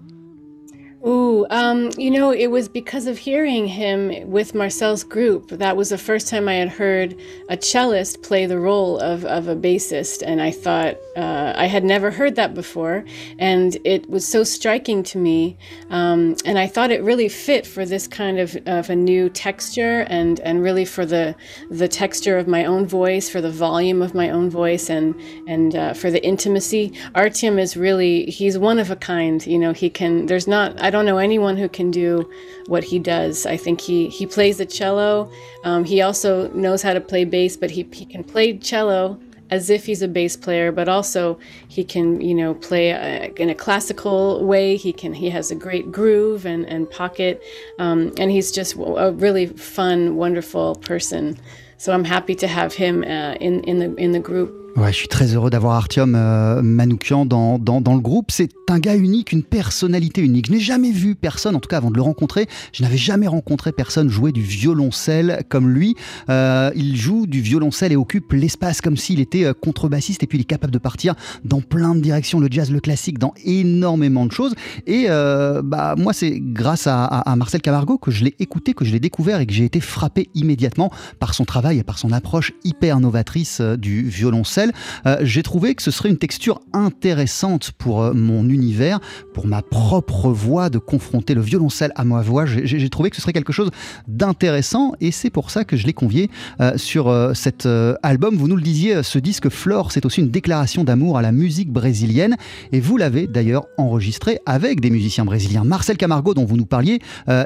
Ooh, 1.09 1.47
um, 1.49 1.91
you 1.97 2.11
know, 2.11 2.33
it 2.33 2.49
was 2.49 2.69
because 2.69 3.07
of 3.07 3.17
hearing 3.17 3.67
him 3.67 4.31
with 4.31 4.55
Marcel's 4.55 5.05
group. 5.05 5.49
That 5.49 5.75
was 5.75 5.89
the 5.89 5.97
first 5.97 6.29
time 6.29 6.49
I 6.49 6.55
had 6.55 6.69
heard 6.69 7.19
a 7.49 7.57
cellist 7.57 8.23
play 8.23 8.45
the 8.45 8.59
role 8.59 8.99
of, 8.99 9.25
of 9.25 9.49
a 9.49 9.57
bassist. 9.57 10.23
And 10.27 10.43
I 10.43 10.51
thought, 10.51 10.99
uh, 11.17 11.55
I 11.57 11.65
had 11.65 11.83
never 11.83 12.11
heard 12.11 12.37
that 12.37 12.53
before. 12.53 13.07
And 13.39 13.79
it 13.85 14.11
was 14.11 14.29
so 14.29 14.45
striking 14.45 15.03
to 15.05 15.17
me. 15.17 15.57
Um, 15.89 16.37
and 16.45 16.59
I 16.59 16.67
thought 16.67 16.91
it 16.91 17.03
really 17.03 17.31
fit 17.31 17.67
for 17.67 17.87
this 17.87 18.07
kind 18.07 18.39
of, 18.39 18.59
of 18.67 18.91
a 18.91 18.97
new 18.97 19.31
texture 19.31 20.01
and, 20.11 20.41
and 20.41 20.63
really 20.63 20.85
for 20.85 21.07
the, 21.07 21.35
the 21.71 21.89
texture 21.89 22.37
of 22.37 22.47
my 22.47 22.67
own 22.67 22.87
voice, 22.87 23.31
for 23.31 23.41
the 23.41 23.51
volume 23.51 24.03
of 24.03 24.15
my 24.15 24.29
own 24.29 24.51
voice, 24.51 24.91
and, 24.91 25.19
and 25.47 25.75
uh, 25.75 25.95
for 25.95 26.11
the 26.11 26.23
intimacy. 26.23 26.91
Artyom 27.15 27.59
is 27.59 27.79
really, 27.79 28.27
he's 28.27 28.59
one 28.59 28.79
of 28.79 28.91
a 28.91 28.97
kind. 28.97 29.47
You 29.47 29.59
know, 29.59 29.73
he 29.73 29.89
can, 29.89 30.27
there's 30.27 30.47
not, 30.47 30.79
I 30.83 30.91
don't 30.91 30.98
know 31.07 31.19
anyone 31.19 31.57
who 31.57 31.69
can 31.69 31.91
do 31.91 32.29
what 32.67 32.85
he 32.85 32.99
does. 32.99 33.47
I 33.47 33.57
think 33.57 33.81
he 33.81 34.09
he 34.09 34.27
plays 34.27 34.59
the 34.59 34.67
cello. 34.67 35.31
Um, 35.65 35.85
he 35.85 36.03
also 36.03 36.49
knows 36.53 36.83
how 36.83 36.95
to 36.95 37.01
play 37.01 37.25
bass, 37.25 37.57
but 37.57 37.71
he 37.71 37.89
he 37.93 38.05
can 38.05 38.25
play 38.25 38.59
cello 38.59 39.19
as 39.51 39.71
if 39.71 39.87
he's 39.87 40.03
a 40.03 40.09
bass 40.09 40.37
player, 40.37 40.71
but 40.73 40.89
also 40.89 41.39
he 41.69 41.85
can 41.85 42.21
you 42.21 42.35
know 42.35 42.55
play 42.55 42.93
uh, 42.93 43.33
in 43.37 43.49
a 43.49 43.55
classical 43.55 44.45
way. 44.45 44.77
He 44.77 44.93
can 44.93 45.15
he 45.15 45.31
has 45.31 45.51
a 45.51 45.55
great 45.55 45.91
groove 45.91 46.47
and 46.47 46.67
and 46.67 46.91
pocket, 46.91 47.43
um, 47.79 48.13
and 48.19 48.31
he's 48.31 48.53
just 48.53 48.75
a 48.75 49.13
really 49.13 49.47
fun, 49.47 50.17
wonderful 50.17 50.77
person. 50.77 51.39
So 51.77 51.93
I'm 51.93 52.05
happy 52.05 52.35
to 52.37 52.49
have 52.49 52.75
him 52.75 53.03
uh, 53.05 53.35
in 53.35 53.63
in 53.65 53.79
the 53.79 53.95
in 53.97 54.13
the 54.13 54.21
group. 54.21 54.68
Ouais, 54.77 54.93
je 54.93 54.97
suis 54.97 55.09
très 55.09 55.35
heureux 55.35 55.51
d'avoir 55.51 55.75
Artyom 55.75 56.15
euh, 56.15 56.63
Manoukian 56.63 57.27
dans, 57.27 57.59
dans, 57.59 57.81
dans, 57.81 57.95
le 57.95 58.01
groupe. 58.01 58.31
C'est 58.31 58.51
un 58.69 58.79
gars 58.79 58.95
unique, 58.95 59.33
une 59.33 59.43
personnalité 59.43 60.21
unique. 60.21 60.47
Je 60.47 60.53
n'ai 60.53 60.61
jamais 60.61 60.93
vu 60.93 61.15
personne, 61.15 61.57
en 61.57 61.59
tout 61.59 61.69
cas 61.69 61.79
avant 61.79 61.91
de 61.91 61.97
le 61.97 62.03
rencontrer, 62.03 62.47
je 62.73 62.83
n'avais 62.83 62.97
jamais 62.97 63.27
rencontré 63.27 63.73
personne 63.73 64.09
jouer 64.09 64.31
du 64.31 64.43
violoncelle 64.43 65.43
comme 65.49 65.71
lui. 65.71 65.97
Euh, 66.29 66.71
il 66.77 66.97
joue 66.97 67.27
du 67.27 67.41
violoncelle 67.41 67.93
et 67.93 67.97
occupe 67.97 68.33
l'espace 68.33 68.81
comme 68.81 68.97
s'il 68.97 69.21
était 69.21 69.45
euh, 69.45 69.53
contrebassiste 69.53 70.23
et 70.23 70.27
puis 70.27 70.39
il 70.39 70.43
est 70.43 70.45
capable 70.45 70.73
de 70.73 70.79
partir 70.79 71.15
dans 71.45 71.61
plein 71.61 71.95
de 71.95 72.01
directions, 72.01 72.39
le 72.39 72.49
jazz, 72.51 72.71
le 72.71 72.81
classique, 72.81 73.19
dans 73.19 73.35
énormément 73.45 74.27
de 74.27 74.33
choses. 74.33 74.55
Et 74.87 75.09
bah, 75.09 75.95
moi, 75.97 76.13
c'est 76.13 76.39
grâce 76.39 76.87
à, 76.87 77.25
Marcel 77.37 77.63
Camargo 77.63 77.99
que 77.99 78.11
je 78.11 78.25
l'ai 78.25 78.35
écouté, 78.39 78.75
que 78.75 78.85
je 78.85 78.93
l'ai 78.93 79.01
découvert 79.01 79.41
et 79.41 79.47
que 79.47 79.53
j'ai 79.53 79.65
été 79.65 79.81
frappé 79.81 80.29
immédiatement 80.35 80.93
par 81.19 81.35
son 81.35 81.45
travail 81.45 81.79
et 81.79 81.83
par 81.83 81.99
son 81.99 82.13
approche 82.13 82.53
hyper 82.65 83.01
novatrice 83.01 83.61
du 83.61 84.03
violoncelle. 84.03 84.68
Euh, 85.07 85.19
j'ai 85.23 85.43
trouvé 85.43 85.75
que 85.75 85.83
ce 85.83 85.91
serait 85.91 86.09
une 86.09 86.19
texture 86.19 86.61
intéressante 86.73 87.73
pour 87.73 88.03
euh, 88.03 88.13
mon 88.13 88.49
univers, 88.49 89.01
pour 89.35 89.47
ma 89.47 89.63
propre 89.63 90.31
voix, 90.31 90.71
de 90.71 90.79
confronter 90.79 91.35
le 91.35 91.41
violoncelle 91.41 91.93
à 91.97 92.05
ma 92.05 92.23
voix. 92.23 92.47
J'ai 92.47 92.89
trouvé 92.89 93.11
que 93.11 93.17
ce 93.17 93.23
serait 93.23 93.33
quelque 93.33 93.53
chose 93.53 93.71
d'intéressant 94.07 94.93
et 95.01 95.11
c'est 95.11 95.31
pour 95.31 95.51
ça 95.51 95.65
que 95.65 95.77
je 95.77 95.87
l'ai 95.87 95.93
convié 95.93 96.31
euh, 96.61 96.77
sur 96.77 97.15
cet 97.35 97.69
album. 98.03 98.37
Vous 98.37 98.49
nous 98.49 98.57
le 98.57 98.63
disiez, 98.63 99.03
ce 99.03 99.19
disque 99.19 99.49
Flore, 99.49 99.93
c'est 99.93 100.05
aussi 100.07 100.21
une 100.21 100.31
déclaration 100.31 100.85
d'amour 100.85 101.19
à 101.19 101.23
la 101.23 101.33
musique 101.33 101.71
brésilienne 101.71 102.37
et 102.73 102.81
vous 102.81 102.97
l'avez 102.97 103.27
d'ailleurs 103.27 103.67
enregistré 103.77 104.39
avec 104.47 104.81
des 104.81 104.91
musiciens 104.91 105.25
brésiliens. 105.25 105.65
Marcel 105.65 105.97
Camargo, 105.97 106.35
dont 106.35 106.45
vous 106.45 106.57
nous 106.57 106.67
parliez, 106.67 107.01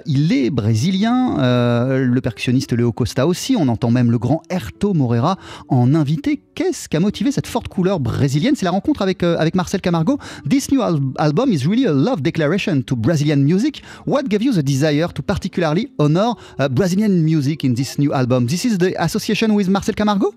il 0.06 0.32
est 0.32 0.50
brésilien, 0.50 1.36
le 1.38 2.20
percussionniste 2.20 2.72
Léo 2.72 2.92
Costa 2.92 3.26
aussi, 3.26 3.56
on 3.58 3.68
entend 3.68 3.90
même 3.90 4.10
le 4.10 4.18
grand 4.18 4.42
Herto 4.50 4.94
Moreira 4.94 5.36
en 5.68 5.94
invité. 5.94 6.40
Qu'est-ce 6.54 6.88
qui 6.88 6.96
a 6.96 7.00
motivé 7.02 7.32
cette 7.32 7.46
forte 7.46 7.68
couleur 7.68 8.00
brésilienne 8.00 8.54
C'est 8.56 8.64
la 8.64 8.70
rencontre 8.70 9.02
avec, 9.02 9.22
euh, 9.22 9.36
avec 9.38 9.54
Marcel 9.54 9.80
Camargo. 9.80 10.18
This 10.48 10.70
new 10.70 10.80
al 10.80 10.98
album 11.18 11.52
is 11.52 11.66
really 11.66 11.86
a 11.86 11.92
love 11.92 12.22
declaration 12.22 12.82
to 12.82 12.96
Brazilian 12.96 13.38
music. 13.44 13.82
What 14.06 14.24
gave 14.28 14.42
you 14.42 14.52
the 14.52 14.62
desire 14.62 15.08
to 15.12 15.22
particularly 15.22 15.88
honor 15.98 16.34
uh, 16.58 16.68
Brazilian 16.68 17.22
music 17.22 17.64
in 17.64 17.74
this 17.74 17.98
new 17.98 18.12
album? 18.12 18.46
This 18.46 18.64
is 18.64 18.78
the 18.78 18.94
association 18.98 19.54
with 19.54 19.68
Marcel 19.68 19.94
Camargo? 19.94 20.32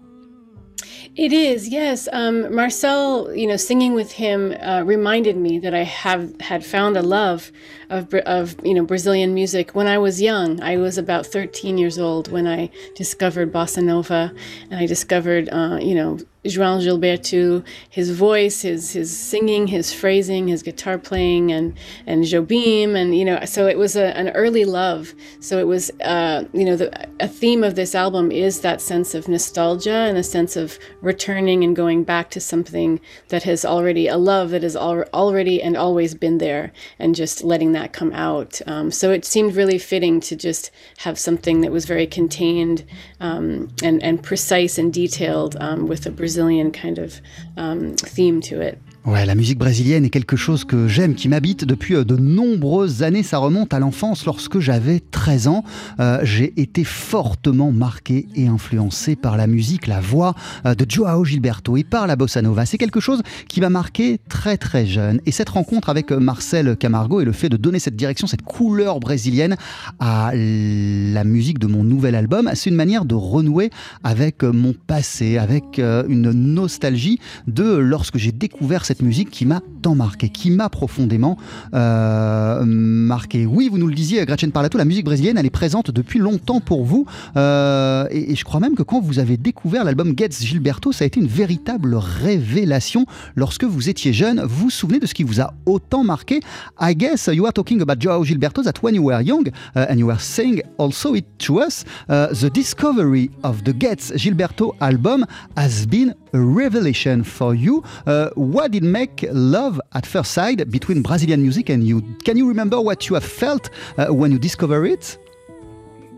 It 1.16 1.32
is, 1.32 1.70
yes. 1.70 2.10
Um, 2.12 2.54
Marcel, 2.54 3.34
you 3.34 3.48
know, 3.48 3.56
singing 3.56 3.94
with 3.94 4.12
him 4.12 4.54
uh, 4.62 4.84
reminded 4.84 5.38
me 5.38 5.60
that 5.60 5.74
I 5.74 5.84
have 5.84 6.34
had 6.42 6.66
found 6.66 6.98
a 6.98 7.02
love 7.02 7.54
of, 7.90 8.14
of, 8.26 8.58
you 8.66 8.74
know, 8.74 8.84
Brazilian 8.84 9.34
music 9.34 9.72
when 9.72 9.88
I 9.88 9.98
was 9.98 10.22
young. 10.22 10.62
I 10.62 10.76
was 10.76 10.98
about 10.98 11.26
13 11.26 11.78
years 11.78 11.98
old 11.98 12.30
when 12.30 12.48
I 12.48 12.70
discovered 12.96 13.54
bossa 13.54 13.82
nova, 13.82 14.34
and 14.70 14.80
I 14.80 14.86
discovered, 14.88 15.48
uh, 15.54 15.80
you 15.82 15.96
know, 15.96 16.18
João 16.46 16.80
Gilberto, 16.80 17.64
his 17.90 18.12
voice, 18.12 18.62
his 18.62 18.94
his 18.94 19.16
singing, 19.16 19.68
his 19.68 19.92
phrasing, 19.92 20.48
his 20.48 20.62
guitar 20.62 20.98
playing, 20.98 21.52
and 21.52 21.76
and 22.06 22.24
Jobim, 22.24 22.96
and 22.96 23.18
you 23.18 23.26
know, 23.26 23.44
so 23.46 23.68
it 23.68 23.78
was 23.78 23.96
a, 23.96 24.16
an 24.18 24.30
early 24.30 24.64
love. 24.64 25.14
So 25.40 25.58
it 25.60 25.68
was, 25.68 25.92
uh, 26.02 26.46
you 26.54 26.64
know, 26.64 26.76
the, 26.76 27.10
a 27.20 27.28
theme 27.28 27.64
of 27.64 27.76
this 27.76 27.96
album 27.96 28.32
is 28.32 28.62
that 28.62 28.80
sense 28.80 29.16
of 29.16 29.28
nostalgia 29.28 29.92
and 29.92 30.18
a 30.18 30.24
sense 30.24 30.56
of 30.56 30.78
returning 31.02 31.64
and 31.64 31.76
going 31.76 32.04
back 32.04 32.30
to 32.32 32.40
something 32.40 33.00
that 33.30 33.44
has 33.44 33.66
already 33.66 34.08
a 34.08 34.18
love 34.18 34.52
that 34.52 34.64
has 34.64 34.76
al- 34.76 35.10
already 35.14 35.62
and 35.62 35.76
always 35.76 36.14
been 36.14 36.38
there, 36.38 36.72
and 37.00 37.16
just 37.16 37.44
letting 37.44 37.72
that 37.72 37.92
come 37.92 38.14
out. 38.14 38.62
Um, 38.68 38.92
so 38.92 39.12
it 39.12 39.26
seemed 39.26 39.56
really 39.56 39.80
fitting 39.80 40.20
to 40.22 40.36
just 40.36 40.70
have 40.98 41.18
something 41.18 41.62
that 41.62 41.72
was 41.72 41.86
very 41.86 42.06
contained 42.06 42.86
um, 43.20 43.70
and 43.84 44.04
and 44.04 44.22
precise 44.22 44.78
and 44.78 44.94
detailed 44.94 45.58
um, 45.60 45.88
with 45.88 46.06
a 46.06 46.12
Brazilian 46.12 46.35
kind 46.72 47.00
of 47.00 47.22
um, 47.58 47.96
theme 47.96 48.42
to 48.42 48.62
it. 48.62 48.80
Ouais, 49.06 49.24
la 49.24 49.36
musique 49.36 49.60
brésilienne 49.60 50.04
est 50.04 50.10
quelque 50.10 50.36
chose 50.36 50.66
que 50.66 50.88
j'aime, 50.88 51.14
qui 51.14 51.30
m'habite 51.30 51.64
depuis 51.64 51.94
de 51.94 52.16
nombreuses 52.16 53.04
années. 53.04 53.22
Ça 53.22 53.38
remonte 53.38 53.72
à 53.72 53.78
l'enfance 53.78 54.26
lorsque 54.26 54.58
j'avais 54.58 55.00
13 55.00 55.48
ans. 55.48 55.64
Euh, 56.00 56.22
J'ai 56.24 56.60
été 56.60 56.84
fortement 56.84 57.72
marqué 57.72 58.26
et 58.36 58.48
influencé 58.48 59.16
par 59.16 59.38
la 59.38 59.46
musique, 59.46 59.86
la 59.86 60.02
voix 60.02 60.34
euh, 60.66 60.74
de 60.74 60.90
Joao 60.90 61.24
Gilberto 61.24 61.78
et 61.78 61.84
par 61.84 62.08
la 62.08 62.16
bossa 62.16 62.42
nova. 62.42 62.66
C'est 62.66 62.80
quelque 62.80 63.00
chose 63.00 63.22
qui 63.48 63.62
m'a 63.62 63.70
marqué 63.70 64.20
très 64.28 64.58
très 64.58 64.88
jeune. 64.88 65.22
Et 65.28 65.32
cette 65.32 65.50
rencontre 65.50 65.90
avec 65.90 66.10
Marcel 66.12 66.76
Camargo 66.76 67.22
et 67.22 67.26
le 67.26 67.32
fait 67.32 67.50
de 67.50 67.58
donner 67.58 67.78
cette 67.78 67.96
direction, 67.96 68.26
cette 68.26 68.42
couleur 68.42 69.00
brésilienne 69.00 69.56
à 70.00 70.32
la 70.34 71.24
musique 71.24 71.60
de 71.60 71.68
mon 71.68 71.84
nouvel 71.84 72.16
album, 72.16 72.50
c'est 72.56 72.72
une 72.72 72.76
manière 72.76 73.06
de 73.06 73.14
renouer 73.14 73.70
avec 74.04 74.42
mon 74.42 74.74
passé, 74.74 75.38
avec 75.38 75.78
euh, 75.78 76.04
une 76.10 76.32
nostalgie 76.32 77.20
de 77.46 77.76
lorsque 77.76 78.18
j'ai 78.18 78.32
découvert 78.32 78.84
cette 78.84 78.95
musique 79.02 79.30
qui 79.30 79.46
m'a 79.46 79.62
tant 79.82 79.96
marqué, 79.96 80.30
qui 80.30 80.52
m'a 80.52 80.70
profondément 80.70 81.38
euh, 81.74 82.64
marqué. 82.66 83.46
Oui, 83.46 83.70
vous 83.70 83.78
nous 83.78 83.88
le 83.88 83.96
disiez, 83.96 84.26
Gretchen 84.26 84.52
Parlato, 84.52 84.78
la 84.78 84.86
musique 84.86 85.06
brésilienne, 85.06 85.38
elle 85.38 85.46
est 85.46 85.50
présente 85.50 85.92
depuis 85.92 86.20
longtemps 86.20 86.60
pour 86.60 86.86
vous. 86.86 87.06
Euh, 87.38 88.08
et, 88.12 88.36
je 88.36 88.44
crois 88.44 88.60
même 88.60 88.76
que 88.76 88.84
quand 88.84 89.00
vous 89.00 89.20
avez 89.20 89.38
découvert 89.38 89.84
l'album 89.84 90.14
Getz 90.18 90.44
Gilberto, 90.44 90.92
ça 90.92 91.04
a 91.04 91.08
été 91.08 91.20
une 91.20 91.28
véritable 91.28 91.96
révélation 91.96 93.06
lorsque 93.36 93.64
vous 93.64 93.90
étiez 93.90 94.14
jeune. 94.14 94.42
Vous 94.42 94.66
vous 94.66 94.70
souvenez 94.70 95.00
de 95.00 95.06
ce 95.06 95.14
qui 95.14 95.24
vous 95.24 95.42
a 95.42 95.54
autant 95.66 96.04
marqué? 96.04 96.40
I 96.82 96.96
guess 96.96 97.30
you 97.32 97.46
are 97.46 97.54
talking 97.54 97.82
about 97.82 98.00
Joao 98.00 98.24
Gilberto 98.24 98.64
that 98.64 98.82
when 98.82 98.96
you 98.96 99.04
were 99.04 99.22
young 99.22 99.48
uh, 99.76 99.86
and 99.90 99.98
you 99.98 100.08
were 100.08 100.20
saying 100.20 100.62
also 100.78 101.16
it 101.16 101.26
to 101.40 101.60
us, 101.60 101.86
uh, 102.10 102.28
the 102.28 102.50
discovery 102.50 103.30
of 103.44 103.64
the 103.64 103.74
Getz 103.78 104.12
Gilberto 104.16 104.76
album 104.82 105.26
has 105.56 105.86
been 105.86 106.14
a 106.36 106.40
revelation 106.40 107.24
for 107.24 107.56
you. 107.56 107.84
Uh, 108.06 108.30
what 108.36 108.72
did 108.72 108.84
make 108.84 109.26
love 109.32 109.80
at 109.94 110.06
first 110.06 110.32
sight 110.34 110.70
between 110.70 111.02
Brazilian 111.02 111.42
music 111.42 111.70
and 111.70 111.84
you? 111.84 112.02
Can 112.26 112.36
you 112.38 112.48
remember 112.48 112.82
what 112.82 113.08
you 113.08 113.16
have 113.16 113.24
felt 113.24 113.70
uh, 113.98 114.08
when 114.08 114.32
you 114.32 114.38
discovered 114.38 114.86
it? 114.86 115.18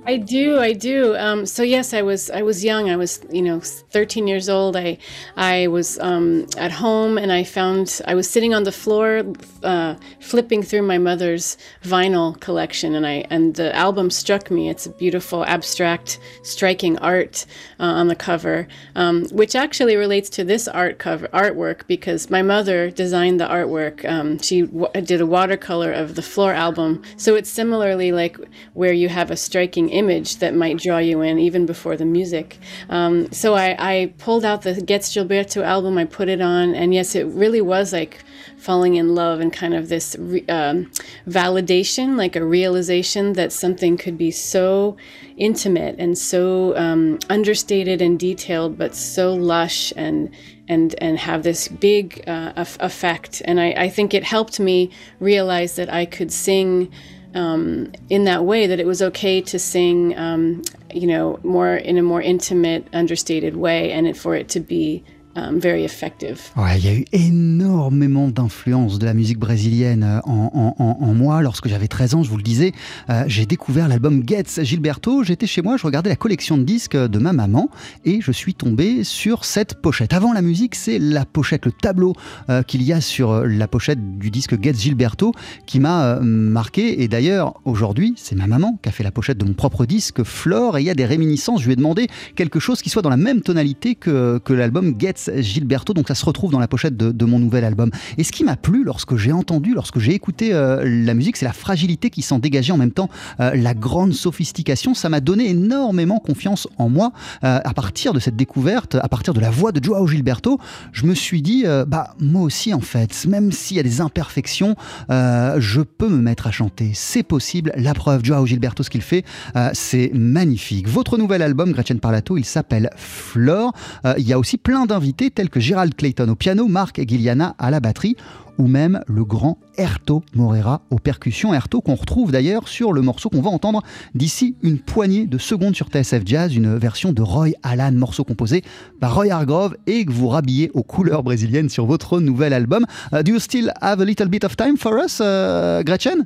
I 0.08 0.16
do, 0.16 0.58
I 0.58 0.72
do. 0.72 1.18
Um, 1.18 1.46
so 1.46 1.64
yes, 1.64 1.94
I 1.94 2.02
was 2.02 2.30
I 2.30 2.42
was 2.42 2.64
young. 2.64 2.90
I 2.90 2.96
was 2.96 3.20
you 3.30 3.42
know 3.42 3.60
13 3.60 4.26
years 4.26 4.48
old. 4.48 4.78
I 4.78 5.00
I 5.36 5.68
was 5.68 6.00
um, 6.00 6.48
at 6.58 6.72
home 6.72 7.18
and 7.18 7.30
I 7.30 7.44
found 7.44 8.00
I 8.08 8.16
was 8.16 8.30
sitting 8.30 8.54
on 8.54 8.64
the 8.64 8.72
floor, 8.72 9.24
uh, 9.64 9.96
flipping 10.22 10.64
through 10.64 10.84
my 10.84 10.98
mother's 10.98 11.58
vinyl 11.84 12.40
collection, 12.40 12.96
and 12.96 13.06
I 13.06 13.26
and 13.30 13.56
the 13.56 13.76
album 13.76 14.10
struck 14.10 14.50
me. 14.50 14.70
It's 14.70 14.86
a 14.86 14.92
beautiful, 14.92 15.44
abstract, 15.44 16.20
striking 16.42 16.98
art 17.00 17.46
uh, 17.78 17.84
on 17.84 18.08
the 18.08 18.16
cover, 18.16 18.66
um, 18.96 19.26
which 19.34 19.58
actually 19.58 19.98
relates 19.98 20.30
to 20.30 20.46
this 20.46 20.70
art 20.70 21.00
cover 21.00 21.28
artwork 21.34 21.86
because 21.86 22.30
my 22.30 22.42
mother 22.42 22.90
designed 22.90 23.42
the 23.42 23.48
artwork. 23.48 24.10
Um, 24.10 24.40
she 24.40 24.62
w- 24.62 25.02
did 25.02 25.20
a 25.20 25.26
watercolor 25.26 25.92
of 25.92 26.16
the 26.16 26.22
Floor 26.22 26.54
album, 26.54 27.04
so 27.18 27.36
it's 27.36 27.50
similarly 27.50 28.14
like 28.14 28.38
where 28.74 28.94
you 28.94 29.10
have 29.10 29.30
a 29.32 29.36
striking 29.36 29.97
image 29.98 30.38
that 30.38 30.54
might 30.54 30.78
draw 30.78 30.98
you 30.98 31.22
in 31.22 31.40
even 31.40 31.66
before 31.66 31.98
the 31.98 32.06
music. 32.06 32.58
Um, 32.90 33.32
so 33.32 33.56
I, 33.56 33.76
I, 33.80 34.14
pulled 34.18 34.46
out 34.46 34.62
the 34.62 34.82
Gets 34.82 35.14
Gilberto 35.14 35.64
album, 35.64 35.98
I 35.98 36.06
put 36.06 36.30
it 36.30 36.42
on, 36.42 36.76
and 36.76 36.94
yes, 36.94 37.16
it 37.16 37.26
really 37.28 37.62
was 37.62 37.94
like 37.94 38.24
falling 38.58 38.96
in 38.96 39.16
love 39.16 39.40
and 39.40 39.52
kind 39.54 39.74
of 39.74 39.90
this 39.90 40.16
re- 40.20 40.46
um, 40.48 40.92
validation, 41.28 42.18
like 42.18 42.36
a 42.36 42.46
realization 42.46 43.34
that 43.34 43.52
something 43.52 43.98
could 43.98 44.18
be 44.18 44.32
so 44.32 44.98
intimate 45.38 45.96
and 46.00 46.18
so 46.18 46.76
um, 46.78 47.20
understated 47.30 48.02
and 48.02 48.20
detailed, 48.20 48.78
but 48.78 48.96
so 48.96 49.34
lush 49.34 49.94
and 49.96 50.30
and 50.70 50.96
and 51.00 51.18
have 51.18 51.44
this 51.44 51.68
big 51.68 52.24
uh, 52.28 52.52
effect. 52.58 53.42
And 53.46 53.60
I, 53.60 53.70
I 53.72 53.90
think 53.90 54.14
it 54.14 54.24
helped 54.24 54.60
me 54.60 54.92
realize 55.20 55.76
that 55.76 55.92
I 55.92 56.06
could 56.06 56.32
sing 56.32 56.92
um, 57.34 57.92
in 58.10 58.24
that 58.26 58.46
way 58.46 58.68
that 58.68 58.80
it 58.80 58.86
was 58.86 59.02
okay 59.02 59.42
to 59.42 59.60
sing, 59.60 60.18
um, 60.18 60.62
you 60.94 61.08
know, 61.08 61.40
more 61.44 61.76
in 61.76 61.98
a 61.98 62.04
more 62.04 62.22
intimate, 62.22 62.88
understated 62.94 63.56
way, 63.56 63.92
and 63.92 64.08
it, 64.08 64.18
for 64.18 64.36
it 64.36 64.50
to 64.50 64.60
be 64.60 65.04
Um, 65.38 65.60
very 65.60 65.84
effective. 65.84 66.40
Ouais, 66.56 66.80
il 66.80 66.86
y 66.86 66.88
a 66.88 66.96
eu 66.96 67.06
énormément 67.12 68.28
d'influence 68.28 68.98
de 68.98 69.06
la 69.06 69.14
musique 69.14 69.38
brésilienne 69.38 70.04
euh, 70.04 70.20
en, 70.26 71.14
moi. 71.14 71.44
Lorsque 71.44 71.68
j'avais 71.68 71.88
13 71.88 72.16
ans, 72.16 72.24
je 72.24 72.30
vous 72.30 72.38
le 72.38 72.44
disais, 72.44 72.72
euh, 73.12 73.24
j'ai 73.28 73.46
découvert 73.46 73.88
l'album 73.88 74.24
Getz 74.26 74.60
Gilberto. 74.64 75.24
J'étais 75.24 75.46
chez 75.46 75.62
moi, 75.62 75.78
je 75.78 75.86
regardais 75.86 76.10
la 76.10 76.16
collection 76.16 76.58
de 76.58 76.64
disques 76.64 76.98
de 76.98 77.20
ma 77.20 77.34
maman 77.34 77.70
et 78.04 78.20
je 78.20 78.32
suis 78.32 78.56
tombé 78.56 79.04
sur 79.04 79.46
cette 79.46 79.80
pochette. 79.80 80.14
Avant 80.14 80.34
la 80.34 80.42
musique, 80.42 80.74
c'est 80.74 80.98
la 80.98 81.24
pochette, 81.24 81.66
le 81.68 81.72
tableau 81.72 82.14
euh, 82.50 82.64
qu'il 82.64 82.82
y 82.82 82.92
a 82.92 83.00
sur 83.00 83.46
la 83.46 83.68
pochette 83.68 84.18
du 84.18 84.32
disque 84.32 84.60
Getz 84.60 84.82
Gilberto 84.82 85.34
qui 85.68 85.80
m'a 85.80 86.20
marqué. 86.20 87.04
Et 87.04 87.08
d'ailleurs, 87.08 87.62
aujourd'hui, 87.66 88.16
c'est 88.18 88.36
ma 88.36 88.48
maman 88.48 88.80
qui 88.82 88.90
a 88.90 88.92
fait 88.92 89.04
la 89.04 89.12
pochette 89.12 89.38
de 89.38 89.46
mon 89.46 89.54
propre 89.54 89.86
disque, 89.86 90.24
Flore, 90.24 90.80
et 90.80 90.82
il 90.82 90.86
y 90.86 90.90
a 90.90 90.96
des 90.96 91.06
réminiscences. 91.06 91.62
Je 91.62 91.68
lui 91.68 91.74
ai 91.74 91.78
demandé 91.78 92.08
quelque 92.36 92.60
chose 92.60 92.82
qui 92.82 92.90
soit 92.90 93.04
dans 93.04 93.12
la 93.12 93.18
même 93.18 93.42
tonalité 93.42 93.94
que, 93.94 94.40
que 94.40 94.54
l'album 94.54 94.96
Getz 94.98 95.27
Gilberto, 95.36 95.94
donc 95.94 96.08
ça 96.08 96.16
se 96.16 96.26
retrouve 96.26 96.52
dans 96.52 96.60
la 96.60 96.68
pochette 96.68 96.98
de, 96.98 97.26
mon 97.26 97.40
nouvel 97.40 97.66
album. 97.66 97.92
Et 98.18 98.24
ce 98.24 98.32
qui 98.32 98.44
m'a 98.44 98.56
plu 98.56 98.84
lorsque 98.84 99.16
j'ai 99.18 99.32
entendu, 99.32 99.74
lorsque 99.74 100.00
j'ai 100.00 100.14
écouté 100.14 100.54
euh, 100.54 100.84
la 100.86 101.14
musique, 101.14 101.38
c'est 101.38 101.46
la 101.46 101.54
fragilité 101.54 102.10
qui 102.10 102.22
s'en 102.22 102.40
dégageait 102.40 102.72
en 102.72 102.78
même 102.78 102.92
temps, 102.92 103.10
euh, 103.40 103.52
la 103.54 103.74
grande 103.74 104.14
sophistication. 104.14 104.94
Ça 104.94 105.10
m'a 105.10 105.20
donné 105.20 105.50
énormément 105.50 106.20
confiance 106.20 106.68
en 106.78 106.90
moi. 106.90 107.12
Euh, 107.44 107.60
à 107.64 107.74
partir 107.74 108.14
de 108.14 108.20
cette 108.20 108.36
découverte, 108.36 108.96
à 108.96 109.08
partir 109.10 109.34
de 109.34 109.40
la 109.40 109.50
voix 109.50 109.72
de 109.72 109.84
Joao 109.84 110.08
Gilberto, 110.08 110.60
je 110.92 111.06
me 111.06 111.14
suis 111.14 111.42
dit, 111.42 111.66
bah 111.88 112.16
moi 112.20 112.42
aussi 112.42 112.74
en 112.74 112.80
fait, 112.80 113.26
même 113.26 113.52
s'il 113.52 113.78
y 113.78 113.80
a 113.80 113.84
des 113.84 114.02
imperfections, 114.02 114.76
je 115.10 115.82
peux 115.82 116.10
me 116.10 116.18
mettre 116.18 116.48
à 116.48 116.52
chanter. 116.52 116.92
C'est 116.94 117.24
possible. 117.24 117.74
La 117.76 117.94
preuve, 117.94 118.24
Joao 118.24 118.46
Gilberto, 118.46 118.84
ce 118.84 118.90
qu'il 118.90 119.02
fait, 119.02 119.26
c'est 119.74 120.12
magnifique. 120.14 120.88
Votre 120.88 121.18
nouvel 121.18 121.42
album, 121.42 121.72
Gretchen 121.72 122.00
Parlato, 122.00 122.38
il 122.38 122.46
s'appelle 122.46 122.90
Flore. 122.96 123.74
il 124.18 124.28
y 124.28 124.34
a 124.34 124.40
aussi 124.40 124.58
plein 124.58 124.86
d'invités 124.86 125.17
tels 125.18 125.50
que 125.50 125.60
Gerald 125.60 125.96
Clayton 125.96 126.30
au 126.30 126.36
piano, 126.36 126.68
Marc 126.68 127.00
Guiliana 127.02 127.56
à 127.58 127.72
la 127.72 127.80
batterie 127.80 128.16
ou 128.58 128.68
même 128.68 129.02
le 129.08 129.24
grand 129.24 129.58
Erto 129.78 130.24
Morera 130.34 130.82
aux 130.90 131.00
percussions. 131.00 131.54
Erto 131.54 131.82
qu'on 131.82 131.96
retrouve 131.96 132.32
d'ailleurs 132.32 132.68
sur 132.68 132.94
le 132.94 133.02
morceau 133.02 133.30
qu'on 133.30 133.42
va 133.42 133.50
entendre 133.50 133.84
d'ici 134.16 134.56
une 134.64 134.80
poignée 134.80 135.28
de 135.28 135.38
secondes 135.38 135.76
sur 135.76 135.88
TSF 135.88 136.24
Jazz, 136.26 136.56
une 136.56 136.78
version 136.78 137.14
de 137.14 137.22
Roy 137.22 137.50
Alan, 137.64 137.92
morceau 137.92 138.24
composé 138.24 138.64
par 139.00 139.16
Roy 139.16 139.30
Hargrove 139.30 139.76
et 139.86 140.06
que 140.06 140.12
vous 140.12 140.28
rhabillez 140.28 140.72
aux 140.74 140.84
couleurs 140.84 141.24
brésiliennes 141.24 141.70
sur 141.70 141.86
votre 141.86 142.20
nouvel 142.20 142.54
album. 142.54 142.86
Uh, 143.14 143.22
do 143.24 143.34
you 143.34 143.40
still 143.40 143.72
have 143.82 144.02
a 144.02 144.06
little 144.06 144.28
bit 144.28 144.44
of 144.44 144.56
time 144.56 144.78
for 144.78 144.98
us, 144.98 145.20
uh, 145.20 145.84
Gretchen? 145.86 146.26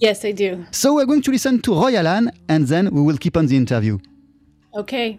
Yes, 0.00 0.24
I 0.24 0.32
do. 0.32 0.64
So 0.70 0.94
we're 0.94 1.06
going 1.06 1.22
to 1.22 1.30
listen 1.30 1.60
to 1.60 1.74
Roy 1.74 1.96
Alan 1.96 2.30
and 2.48 2.66
then 2.66 2.90
we 2.92 3.00
will 3.00 3.18
keep 3.18 3.36
on 3.36 3.46
the 3.46 3.56
interview. 3.56 3.98
Okay. 4.76 5.18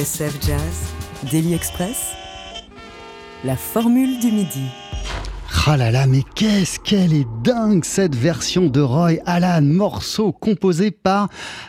TSF 0.00 0.38
Jazz, 0.40 1.30
Daily 1.30 1.52
Express, 1.52 2.12
la 3.44 3.54
formule 3.54 4.18
du 4.18 4.32
midi. 4.32 4.64
Ah 5.66 5.76
là 5.76 5.90
là, 5.90 6.06
mais 6.06 6.22
qu'est-ce 6.34 6.80
qu'elle 6.80 7.12
est 7.12 7.26
dingue 7.44 7.84
cette 7.84 8.14
version 8.14 8.68
de 8.68 8.80
Roy 8.80 9.16
Alan, 9.26 9.60
morceau 9.60 10.32
composé 10.32 10.90
par 10.90 11.28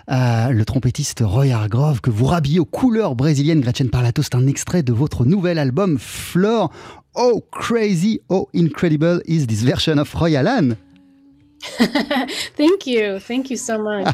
euh, 0.09 0.47
le 0.47 0.63
trompettiste 0.63 1.21
Roy 1.25 1.47
Hargrove 1.47 1.99
que 1.99 2.09
vous 2.09 2.25
rhabillez 2.25 2.59
aux 2.61 2.65
couleurs 2.65 3.15
brésiliennes. 3.15 3.59
Gretchen 3.59 3.89
Parlato, 3.89 4.21
c'est 4.21 4.35
un 4.35 4.47
extrait 4.47 4.81
de 4.81 4.93
votre 4.93 5.25
nouvel 5.25 5.59
album 5.59 5.97
Flore. 5.99 6.71
Oh 7.15 7.43
crazy, 7.51 8.21
oh 8.29 8.47
incredible 8.55 9.21
is 9.25 9.45
this 9.45 9.63
version 9.63 9.97
of 9.97 10.13
Roy 10.13 10.37
Alan. 10.37 10.77
thank 12.57 12.87
you, 12.87 13.19
thank 13.19 13.49
you 13.49 13.57
so 13.57 13.77
much. 13.77 14.07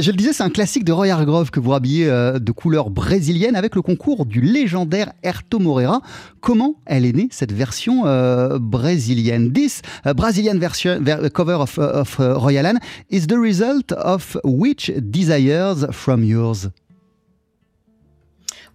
Je 0.00 0.10
le 0.10 0.16
disais, 0.16 0.32
c'est 0.32 0.42
un 0.42 0.50
classique 0.50 0.84
de 0.84 0.92
Roy 0.92 1.08
Hargrove 1.08 1.50
que 1.50 1.60
vous 1.60 1.74
habillez 1.74 2.08
euh, 2.08 2.38
de 2.38 2.52
couleur 2.52 2.90
brésilienne 2.90 3.56
avec 3.56 3.74
le 3.74 3.82
concours 3.82 4.26
du 4.26 4.40
légendaire 4.40 5.12
Herto 5.22 5.58
Moreira. 5.58 6.00
Comment 6.40 6.76
elle 6.86 7.04
est 7.04 7.12
née 7.12 7.28
cette 7.30 7.52
version 7.52 8.06
euh, 8.06 8.58
brésilienne? 8.58 9.52
This 9.52 9.82
uh, 10.06 10.14
Brazilian 10.14 10.58
version 10.58 10.98
ver 11.00 11.30
cover 11.32 11.54
of, 11.60 11.78
of 11.78 12.18
uh, 12.18 12.34
Roy 12.34 12.56
Alan 12.56 12.78
is 13.10 13.26
the 13.26 13.38
result 13.38 13.92
of 13.92 14.36
which 14.44 14.90
desires 14.96 15.86
from 15.90 16.24
yours? 16.24 16.70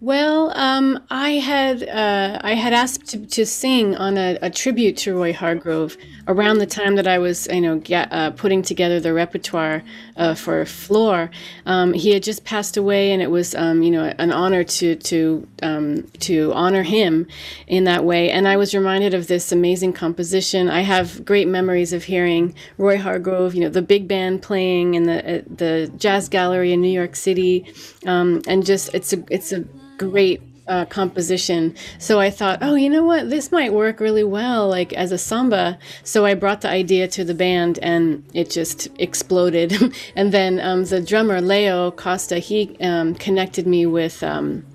Well, 0.03 0.51
um, 0.57 0.99
I 1.11 1.33
had 1.33 1.87
uh, 1.87 2.39
I 2.41 2.55
had 2.55 2.73
asked 2.73 3.05
to, 3.09 3.23
to 3.23 3.45
sing 3.45 3.95
on 3.95 4.17
a, 4.17 4.35
a, 4.41 4.49
tribute 4.49 4.97
to 4.97 5.15
Roy 5.15 5.31
Hargrove 5.31 5.95
around 6.27 6.57
the 6.57 6.65
time 6.65 6.95
that 6.95 7.05
I 7.05 7.19
was, 7.19 7.47
you 7.51 7.61
know, 7.61 7.77
get, 7.77 8.11
uh, 8.11 8.31
putting 8.31 8.63
together 8.63 8.99
the 8.99 9.13
repertoire 9.13 9.83
uh, 10.17 10.33
for 10.33 10.65
Floor. 10.65 11.29
Um, 11.67 11.93
he 11.93 12.13
had 12.13 12.23
just 12.23 12.43
passed 12.45 12.77
away, 12.77 13.11
and 13.11 13.21
it 13.21 13.29
was, 13.29 13.53
um, 13.53 13.83
you 13.83 13.91
know, 13.91 14.11
an 14.17 14.31
honor 14.31 14.63
to 14.63 14.95
to 14.95 15.47
um, 15.61 16.07
to 16.21 16.51
honor 16.53 16.81
him 16.81 17.27
in 17.67 17.83
that 17.83 18.03
way. 18.03 18.31
And 18.31 18.47
I 18.47 18.57
was 18.57 18.73
reminded 18.73 19.13
of 19.13 19.27
this 19.27 19.51
amazing 19.51 19.93
composition. 19.93 20.67
I 20.67 20.81
have 20.81 21.23
great 21.25 21.47
memories 21.47 21.93
of 21.93 22.05
hearing 22.05 22.55
Roy 22.79 22.97
Hargrove, 22.97 23.53
you 23.53 23.61
know, 23.61 23.69
the 23.69 23.83
big 23.83 24.07
band 24.07 24.41
playing 24.41 24.95
in 24.95 25.03
the 25.03 25.19
uh, 25.19 25.41
the 25.47 25.91
jazz 25.95 26.27
gallery 26.27 26.73
in 26.73 26.81
New 26.81 26.89
York 26.89 27.15
City, 27.15 27.71
um, 28.07 28.41
and 28.47 28.65
just 28.65 28.91
it's 28.95 29.13
a 29.13 29.23
it's 29.29 29.51
a 29.51 29.63
great 30.09 30.41
uh, 30.67 30.85
composition. 30.85 31.75
So 31.99 32.19
I 32.19 32.29
thought, 32.29 32.59
oh, 32.61 32.75
you 32.75 32.89
know 32.89 33.03
what? 33.03 33.29
This 33.29 33.51
might 33.51 33.73
work 33.73 33.99
really 33.99 34.23
well, 34.23 34.67
like 34.67 34.93
as 34.93 35.11
a 35.11 35.17
samba. 35.17 35.77
So 36.03 36.25
I 36.25 36.33
brought 36.33 36.61
the 36.61 36.69
idea 36.69 37.07
to 37.09 37.23
the 37.23 37.33
band, 37.33 37.77
and 37.79 38.23
it 38.33 38.49
just 38.49 38.87
exploded. 38.97 39.73
and 40.15 40.31
then 40.31 40.59
um, 40.59 40.85
the 40.85 41.01
drummer 41.01 41.41
Leo 41.41 41.91
Costa, 41.91 42.39
he 42.39 42.77
um, 42.79 43.15
connected 43.15 43.67
me 43.67 43.85
with. 43.85 44.23
Um, 44.23 44.65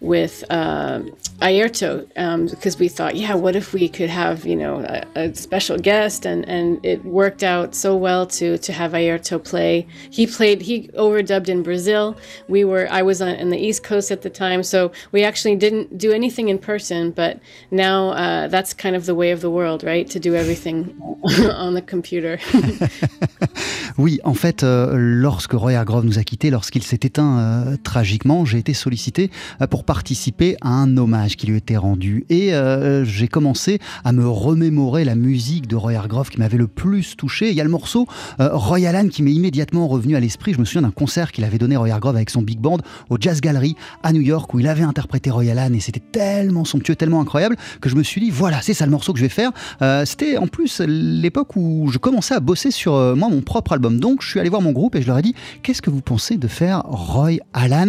with 0.00 0.44
uh, 0.50 1.00
because 1.38 1.94
um, 2.16 2.78
we 2.78 2.88
thought, 2.88 3.16
yeah, 3.16 3.34
what 3.34 3.56
if 3.56 3.72
we 3.72 3.88
could 3.88 4.10
have 4.10 4.46
you 4.46 4.56
know 4.56 4.80
a, 4.80 5.04
a, 5.14 5.34
special 5.34 5.78
guest, 5.78 6.26
and 6.26 6.48
and 6.48 6.84
it 6.84 7.04
worked 7.04 7.42
out 7.42 7.74
so 7.74 7.96
well 7.96 8.26
to 8.26 8.58
to 8.58 8.72
have 8.72 8.92
Ayrto 8.92 9.42
play. 9.42 9.86
He 10.10 10.26
played, 10.26 10.62
he 10.62 10.88
overdubbed 10.88 11.48
in 11.48 11.62
Brazil. 11.62 12.16
We 12.48 12.64
were, 12.64 12.88
I 12.90 13.02
was 13.02 13.20
on 13.22 13.28
in 13.28 13.50
the 13.50 13.58
East 13.58 13.82
Coast 13.82 14.10
at 14.10 14.22
the 14.22 14.30
time, 14.30 14.62
so 14.62 14.92
we 15.12 15.24
actually 15.24 15.56
didn't 15.56 15.98
do 15.98 16.12
anything 16.12 16.48
in 16.48 16.58
person. 16.58 17.10
But 17.10 17.40
now 17.70 18.10
uh, 18.10 18.48
that's 18.48 18.74
kind 18.74 18.96
of 18.96 19.06
the 19.06 19.14
way 19.14 19.30
of 19.30 19.40
the 19.40 19.50
world, 19.50 19.84
right? 19.84 20.08
To 20.10 20.20
do 20.20 20.34
everything 20.34 20.98
on 21.52 21.74
the 21.74 21.82
computer. 21.82 22.38
oui, 23.98 24.20
en 24.24 24.34
fait, 24.34 24.62
euh, 24.62 24.94
lorsque 24.94 25.52
Roy 25.52 25.72
Hargrove 25.72 26.04
nous 26.04 26.18
a 26.18 26.22
quittés, 26.22 26.50
lorsqu'il 26.50 26.82
s'est 26.82 27.00
éteint 27.02 27.38
euh, 27.38 27.76
tragiquement, 27.82 28.44
j'ai 28.44 28.58
été 28.58 28.74
sollicité 28.74 29.30
euh, 29.62 29.66
pour 29.66 29.84
participer 29.84 30.56
à 30.60 30.68
un 30.68 30.98
hommage 30.98 31.36
qui 31.36 31.46
lui 31.46 31.56
était 31.56 31.78
rendu. 31.78 32.26
Et 32.28 32.52
euh, 32.52 33.06
j'ai 33.06 33.26
commencé 33.26 33.78
à 34.04 34.12
me 34.12 34.28
remémorer 34.28 35.04
la 35.04 35.14
musique 35.14 35.66
de 35.66 35.76
Roy 35.76 35.94
Hargrove 35.94 36.28
qui 36.28 36.38
m'avait 36.38 36.58
le 36.58 36.66
plus 36.66 37.16
touché. 37.16 37.48
Il 37.48 37.56
y 37.56 37.60
a 37.60 37.64
le 37.64 37.70
morceau 37.70 38.06
euh, 38.38 38.50
Roy 38.52 38.86
Alan 38.86 39.08
qui 39.08 39.22
m'est 39.22 39.32
immédiatement 39.32 39.88
revenu 39.88 40.14
à 40.14 40.20
l'esprit. 40.20 40.52
Je 40.52 40.58
me 40.58 40.66
souviens 40.66 40.82
d'un 40.82 40.90
concert 40.90 41.32
qu'il 41.32 41.44
avait 41.44 41.58
donné 41.58 41.76
Roy 41.76 41.88
Hargrove 41.88 42.16
avec 42.16 42.28
son 42.28 42.42
big 42.42 42.58
band 42.58 42.78
au 43.08 43.16
Jazz 43.18 43.40
Gallery 43.40 43.76
à 44.02 44.12
New 44.12 44.20
York 44.20 44.52
où 44.52 44.60
il 44.60 44.68
avait 44.68 44.82
interprété 44.82 45.30
Roy 45.30 45.50
Alan 45.50 45.72
et 45.72 45.80
c'était 45.80 46.02
tellement 46.12 46.66
somptueux, 46.66 46.96
tellement 46.96 47.22
incroyable 47.22 47.56
que 47.80 47.88
je 47.88 47.94
me 47.96 48.02
suis 48.02 48.20
dit 48.20 48.30
voilà, 48.30 48.60
c'est 48.60 48.74
ça 48.74 48.84
le 48.84 48.90
morceau 48.90 49.14
que 49.14 49.18
je 49.18 49.24
vais 49.24 49.30
faire. 49.30 49.52
Euh, 49.80 50.04
c'était 50.04 50.36
en 50.36 50.48
plus 50.48 50.82
l'époque 50.86 51.56
où 51.56 51.88
je 51.90 51.96
commençais 51.96 52.34
à 52.34 52.40
bosser 52.40 52.70
sur 52.70 52.92
moi 53.16 53.30
mon 53.30 53.40
propre 53.40 53.72
album. 53.72 53.85
Donc 53.90 54.22
je 54.22 54.28
suis 54.28 54.40
allé 54.40 54.48
voir 54.48 54.62
mon 54.62 54.72
groupe 54.72 54.96
et 54.96 55.02
je 55.02 55.06
leur 55.06 55.18
ai 55.18 55.22
dit 55.22 55.34
qu'est-ce 55.62 55.82
que 55.82 55.90
vous 55.90 56.00
pensez 56.00 56.36
de 56.36 56.48
faire 56.48 56.82
Roy 56.84 57.38
Alan 57.52 57.88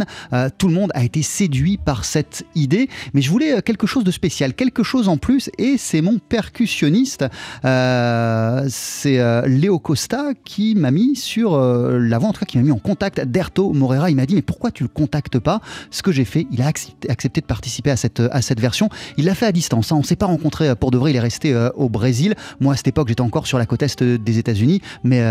Tout 0.58 0.68
le 0.68 0.74
monde 0.74 0.92
a 0.94 1.04
été 1.04 1.22
séduit 1.22 1.78
par 1.78 2.06
cette 2.06 2.46
idée, 2.56 2.90
mais 3.14 3.22
je 3.22 3.30
voulais 3.30 3.58
euh, 3.58 3.62
quelque 3.62 3.88
chose 3.88 4.04
de 4.04 4.12
spécial, 4.12 4.54
quelque 4.54 4.84
chose 4.84 5.08
en 5.08 5.18
plus, 5.18 5.50
et 5.58 5.78
c'est 5.78 6.02
mon 6.02 6.20
percussionniste, 6.20 7.26
euh, 7.66 8.66
c'est 8.70 9.20
euh, 9.20 9.48
Léo 9.48 9.80
Costa 9.80 10.32
qui 10.44 10.76
m'a 10.76 10.92
mis 10.92 11.16
sur 11.16 11.54
euh, 11.54 12.00
l'avant, 12.00 12.30
en 12.30 12.34
tout 12.34 12.40
cas 12.40 12.46
qui 12.46 12.58
m'a 12.58 12.64
mis 12.64 12.72
en 12.72 12.80
contact 12.80 13.22
d'Erto 13.22 13.74
Morera. 13.74 14.10
Il 14.10 14.16
m'a 14.16 14.26
dit 14.26 14.36
mais 14.36 14.42
pourquoi 14.42 14.72
tu 14.72 14.84
le 14.84 14.90
contactes 14.90 15.40
pas? 15.40 15.62
Ce 15.92 16.04
que 16.04 16.12
j'ai 16.12 16.26
fait, 16.26 16.48
il 16.52 16.62
a 16.62 16.68
accepté, 16.68 17.42
de 17.42 17.46
participer 17.46 17.92
à 17.92 17.96
cette, 17.96 18.20
à 18.20 18.42
cette 18.42 18.60
version. 18.60 18.90
Il 19.18 19.26
l'a 19.26 19.36
fait 19.36 19.46
à 19.46 19.52
distance, 19.52 19.92
hein. 19.92 19.96
on 19.98 20.04
s'est 20.04 20.16
pas 20.16 20.26
rencontré 20.26 20.76
pour 20.76 20.92
de 20.92 20.98
vrai, 20.98 21.12
il 21.12 21.16
est 21.16 21.22
resté 21.22 21.56
au 21.76 21.90
Brésil. 21.90 22.36
Moi 22.60 22.74
à 22.74 22.78
cette 22.78 22.88
époque 22.88 23.08
j'étais 23.08 23.22
encore 23.22 23.48
sur 23.48 23.58
la 23.58 23.66
côte 23.66 23.84
est 23.84 24.04
des 24.04 24.38
États-Unis, 24.38 24.82
mais 25.04 25.22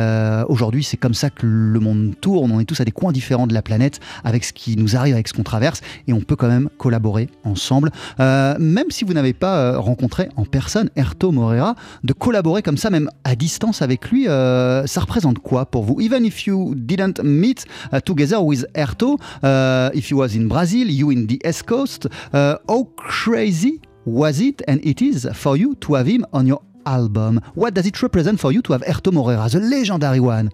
aujourd'hui 0.48 0.55
c'est 0.82 0.96
comme 0.96 1.14
ça 1.14 1.30
que 1.30 1.46
le 1.46 1.80
monde 1.80 2.14
tourne. 2.20 2.52
On 2.52 2.60
est 2.60 2.64
tous 2.64 2.80
à 2.80 2.84
des 2.84 2.90
coins 2.90 3.12
différents 3.12 3.46
de 3.46 3.54
la 3.54 3.62
planète 3.62 4.00
avec 4.24 4.44
ce 4.44 4.52
qui 4.52 4.76
nous 4.76 4.96
arrive, 4.96 5.14
avec 5.14 5.28
ce 5.28 5.32
qu'on 5.32 5.42
traverse, 5.42 5.80
et 6.06 6.12
on 6.12 6.20
peut 6.20 6.36
quand 6.36 6.48
même 6.48 6.68
collaborer 6.78 7.28
ensemble. 7.44 7.90
Euh, 8.20 8.56
même 8.58 8.90
si 8.90 9.04
vous 9.04 9.12
n'avez 9.12 9.32
pas 9.32 9.56
euh, 9.58 9.78
rencontré 9.78 10.28
en 10.36 10.44
personne 10.44 10.90
Erto 10.96 11.32
Morera, 11.32 11.74
de 12.04 12.12
collaborer 12.12 12.62
comme 12.62 12.76
ça, 12.76 12.90
même 12.90 13.10
à 13.24 13.34
distance 13.34 13.82
avec 13.82 14.10
lui, 14.10 14.28
euh, 14.28 14.86
ça 14.86 15.00
représente 15.00 15.38
quoi 15.38 15.66
pour 15.66 15.84
vous? 15.84 16.00
Even 16.00 16.24
if 16.24 16.46
you 16.46 16.74
didn't 16.76 17.22
meet 17.22 17.64
uh, 17.92 18.00
together 18.00 18.42
with 18.42 18.66
Erto, 18.74 19.18
uh, 19.42 19.90
if 19.94 20.10
he 20.10 20.14
was 20.14 20.36
in 20.36 20.46
Brazil, 20.46 20.90
you 20.90 21.10
in 21.10 21.26
the 21.26 21.38
East 21.46 21.64
Coast, 21.66 22.08
uh, 22.32 22.56
how 22.68 22.84
crazy 22.96 23.80
was 24.06 24.40
it 24.40 24.62
and 24.68 24.78
it 24.84 25.00
is 25.00 25.28
for 25.32 25.56
you 25.56 25.74
to 25.80 25.94
have 25.94 26.06
him 26.06 26.24
on 26.32 26.46
your 26.46 26.60
album? 26.86 27.40
What 27.54 27.74
does 27.74 27.86
it 27.86 28.02
represent 28.02 28.40
for 28.40 28.52
you 28.52 28.62
to 28.62 28.72
have 28.72 28.82
Erto 28.82 29.12
Morera, 29.12 29.50
the 29.50 29.60
legendary 29.60 30.20
one? 30.20 30.50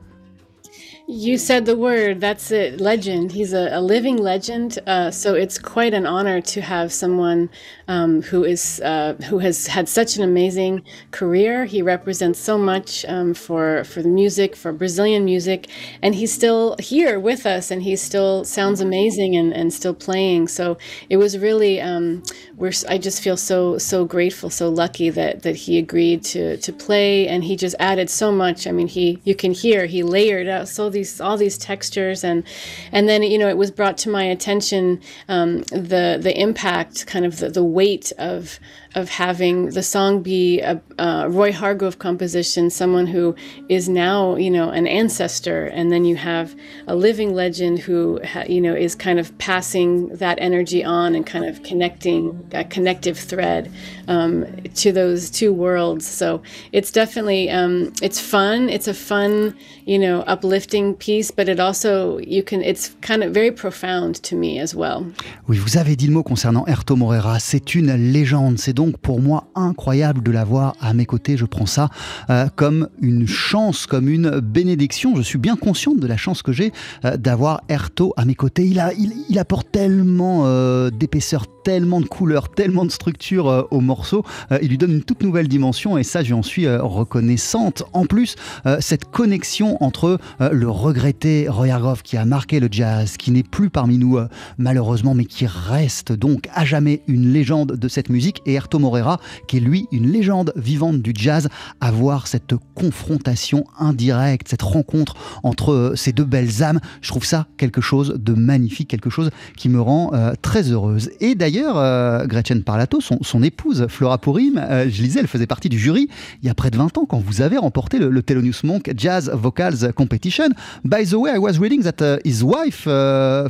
You 1.09 1.37
said 1.37 1.67
the 1.67 1.77
word. 1.77 2.21
That's 2.21 2.51
it. 2.53 2.81
Legend. 2.81 3.33
He's 3.33 3.53
a, 3.53 3.69
a 3.73 3.81
living 3.81 4.17
legend. 4.17 4.79
Uh, 4.87 5.11
so 5.11 5.35
it's 5.35 5.59
quite 5.59 5.95
an 5.95 6.07
honor 6.07 6.41
to 6.41 6.61
have 6.61 6.93
someone 6.93 7.51
um, 7.89 8.23
who 8.23 8.45
is 8.45 8.81
uh, 8.81 9.15
who 9.29 9.39
has 9.41 9.67
had 9.67 9.89
such 9.89 10.17
an 10.17 10.23
amazing 10.23 10.85
career. 11.11 11.65
He 11.65 11.83
represents 11.83 12.39
so 12.39 12.57
much 12.57 13.05
um, 13.07 13.35
for 13.35 13.83
for 13.85 14.01
the 14.01 14.09
music, 14.09 14.55
for 14.55 14.73
Brazilian 14.73 15.25
music, 15.25 15.69
and 16.03 16.15
he's 16.15 16.33
still 16.33 16.77
here 16.79 17.19
with 17.19 17.47
us, 17.47 17.71
and 17.73 17.83
he 17.83 17.97
still 17.97 18.45
sounds 18.45 18.81
amazing 18.81 19.35
and, 19.35 19.53
and 19.53 19.73
still 19.73 19.95
playing. 19.95 20.49
So 20.49 20.79
it 21.11 21.17
was 21.17 21.37
really 21.37 21.81
um, 21.81 22.23
we're. 22.63 22.73
I 22.89 22.97
just 22.97 23.21
feel 23.21 23.37
so 23.37 23.77
so 23.77 24.05
grateful, 24.05 24.49
so 24.49 24.69
lucky 24.69 25.11
that 25.11 25.43
that 25.43 25.57
he 25.57 25.79
agreed 25.79 26.23
to 26.27 26.57
to 26.59 26.73
play, 26.73 27.27
and 27.27 27.43
he 27.43 27.57
just 27.57 27.75
added 27.81 28.09
so 28.09 28.31
much. 28.31 28.69
I 28.69 28.71
mean, 28.71 28.87
he 28.87 29.19
you 29.25 29.35
can 29.35 29.53
hear 29.53 29.87
he 29.87 30.05
layered 30.05 30.47
out 30.47 30.69
so 30.69 30.89
these 30.89 31.21
all 31.21 31.37
these 31.37 31.59
textures 31.59 32.23
and 32.23 32.45
and 32.93 33.09
then 33.09 33.25
you 33.25 33.37
know 33.37 33.49
it 33.49 33.57
was 33.57 33.73
brought 33.73 33.99
to 33.99 34.09
my 34.09 34.23
attention 34.23 35.01
um, 35.29 35.63
the 35.63 36.21
the 36.23 36.33
impact 36.41 37.05
kind 37.09 37.25
of 37.27 37.39
the, 37.41 37.49
the 37.51 37.65
weight 37.65 38.13
of 38.17 38.61
of 38.95 39.09
having 39.09 39.71
the 39.71 39.83
song 39.83 40.23
be 40.23 40.61
a, 40.61 40.81
Roy 41.29 41.53
Hargrove 41.53 41.99
composition, 41.99 42.71
someone 42.71 43.07
who 43.07 43.35
is 43.69 43.89
now, 43.89 44.37
you 44.37 44.51
know, 44.51 44.71
an 44.71 44.87
ancestor, 44.87 45.67
and 45.67 45.91
then 45.91 46.05
you 46.05 46.17
have 46.17 46.55
a 46.87 46.95
living 46.95 47.35
legend 47.35 47.79
who, 47.79 48.21
ha, 48.25 48.45
you 48.49 48.61
know, 48.61 48.75
is 48.75 48.95
kind 48.95 49.19
of 49.19 49.37
passing 49.39 50.09
that 50.17 50.39
energy 50.41 50.85
on 50.85 51.15
and 51.15 51.27
kind 51.27 51.45
of 51.45 51.63
connecting 51.63 52.39
a 52.53 52.65
connective 52.65 53.19
thread 53.19 53.71
um, 54.09 54.47
to 54.75 54.93
those 54.93 55.31
two 55.31 55.53
worlds. 55.53 56.07
So 56.07 56.43
it's 56.73 56.91
definitely 56.93 57.51
um, 57.51 57.93
it's 58.03 58.21
fun. 58.21 58.69
It's 58.69 58.89
a 58.89 58.95
fun, 58.95 59.55
you 59.87 59.99
know, 59.99 60.23
uplifting 60.23 60.95
piece, 60.95 61.31
but 61.31 61.49
it 61.49 61.59
also 61.59 62.19
you 62.19 62.43
can. 62.43 62.63
It's 62.63 62.95
kind 63.01 63.23
of 63.23 63.33
very 63.33 63.51
profound 63.51 64.23
to 64.25 64.37
me 64.37 64.59
as 64.59 64.75
well. 64.75 65.05
Oui, 65.49 65.59
vous 65.59 65.77
avez 65.77 65.97
dit 65.97 66.07
le 66.07 66.13
mot 66.13 66.23
concernant 66.23 66.65
Erto 66.67 66.97
Morera. 66.97 67.39
C'est 67.41 67.75
une 67.75 68.13
légende. 68.13 68.59
C'est 68.59 68.73
donc 68.73 68.82
pour 68.91 69.21
moi 69.21 69.45
incroyable 69.55 70.23
de 70.23 70.31
l'avoir 70.31 70.75
à 70.81 70.93
mes 70.95 71.07
côtés. 71.07 71.37
Je 71.37 71.45
prends 71.45 71.67
ça 71.67 71.89
euh, 72.31 72.47
comme 72.55 72.89
une 73.01 73.27
chance, 73.27 73.87
comme 73.87 74.09
une 74.09 74.41
bénédiction. 74.41 75.15
Je 75.15 75.23
suis 75.23 75.39
bien 75.39 75.57
consciente 75.57 76.01
de 76.01 76.07
la 76.07 76.17
chance 76.17 76.43
que 76.43 76.53
j'ai 76.53 76.73
euh, 77.05 77.17
d'avoir 77.17 77.63
Erto 77.69 78.13
à 78.17 78.25
mes 78.25 78.35
côtés. 78.35 78.65
Il, 78.65 79.39
apporte 79.39 79.71
tellement 79.73 80.43
euh, 80.45 80.91
d'épaisseur, 80.91 81.47
tellement 81.65 82.01
de 82.01 82.07
couleurs, 82.07 82.51
tellement 82.51 82.85
de 82.85 82.91
structure 82.91 83.67
au 83.71 83.81
morceau. 83.81 84.25
il 84.61 84.69
lui 84.69 84.79
donne 84.79 84.93
une 84.93 85.03
toute 85.03 85.23
nouvelle 85.23 85.49
dimension 85.49 85.97
et 85.97 86.03
ça, 86.03 86.23
j'en 86.23 86.43
suis 86.43 86.69
reconnaissante. 86.69 87.85
En 87.93 88.05
plus, 88.05 88.37
cette 88.81 89.05
connexion 89.11 89.83
entre 89.83 90.19
le 90.41 90.69
regretté 90.69 91.49
Roy 91.49 91.69
Hargrove 91.69 92.03
qui 92.03 92.17
a 92.17 92.25
marqué 92.25 92.61
le 92.61 92.69
jazz, 92.71 93.17
qui 93.17 93.31
n'est 93.31 93.43
plus 93.43 93.71
parmi 93.71 93.99
nous 93.99 94.19
malheureusement, 94.59 95.15
mais 95.15 95.25
qui 95.25 95.47
reste 95.47 96.13
donc 96.13 96.49
à 96.55 96.65
jamais 96.65 97.03
une 97.07 97.33
légende 97.33 97.73
de 97.73 97.89
cette 97.89 98.09
musique, 98.09 98.43
et 98.47 98.55
Erto 98.55 98.72
Morera, 98.79 99.21
qui 99.47 99.59
est 99.59 99.61
lui 99.61 99.87
une 99.93 100.11
légende 100.11 100.53
vivante 100.57 101.03
du 101.03 101.13
jazz, 101.15 101.49
à 101.81 101.91
voir 101.91 102.27
cette 102.27 102.55
confrontation 102.75 103.65
indirecte, 103.79 104.49
cette 104.49 104.63
rencontre 104.63 105.15
entre 105.43 105.73
euh, 105.73 105.97
ces 105.97 106.13
deux 106.13 106.25
belles 106.25 106.63
âmes, 106.63 106.81
je 107.01 107.09
trouve 107.09 107.25
ça 107.25 107.47
quelque 107.57 107.81
chose 107.81 108.15
de 108.19 108.33
magnifique, 108.35 108.89
quelque 108.89 109.11
chose 109.11 109.31
qui 109.57 109.69
me 109.69 109.81
rend 109.81 110.13
euh, 110.15 110.33
très 110.41 110.71
heureuse. 110.71 111.11
Et 111.21 111.35
d'ailleurs, 111.35 111.77
euh, 111.79 112.27
Gretchen 112.27 112.63
Parlato, 112.63 113.01
son, 113.01 113.43
épouse, 113.43 113.87
Flora 113.89 114.19
Purim, 114.19 114.65
je 114.89 115.03
lisais, 115.03 115.21
elle 115.21 115.27
faisait 115.27 115.47
partie 115.47 115.69
du 115.69 115.79
jury 115.79 116.09
il 116.43 116.47
y 116.47 116.51
a 116.51 116.55
près 116.55 116.71
de 116.71 116.77
20 116.77 116.99
ans 116.99 117.07
quand 117.07 117.19
vous 117.19 117.43
avez 117.43 117.57
remporté 117.57 117.99
le, 117.99 118.09
le 118.09 118.23
Thelonious 118.23 118.65
Monk 118.65 118.93
Jazz 118.97 119.31
Vocals 119.35 119.93
Competition. 119.95 120.51
By 120.85 121.05
the 121.05 121.15
way, 121.15 121.33
I 121.35 121.39
was 121.39 121.59
reading 121.59 121.83
that 121.83 122.03
uh, 122.03 122.19
his 122.25 122.43
wife, 122.45 122.83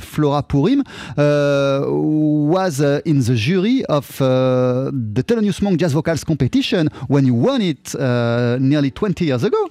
Flora 0.00 0.42
Purim, 0.42 0.82
uh, 1.16 1.86
was 1.88 2.80
uh, 2.80 3.00
in 3.04 3.20
the 3.20 3.34
jury 3.34 3.84
of 3.88 4.20
uh, 4.20 4.90
the 5.14 5.22
Thelonious 5.22 5.60
Monk 5.60 5.78
Jazz 5.78 5.92
Vocals 5.92 6.24
competition 6.24 6.88
when 7.08 7.26
you 7.26 7.34
won 7.34 7.60
it 7.60 7.94
uh, 7.94 8.56
nearly 8.60 8.90
20 8.90 9.24
years 9.26 9.44
ago. 9.44 9.70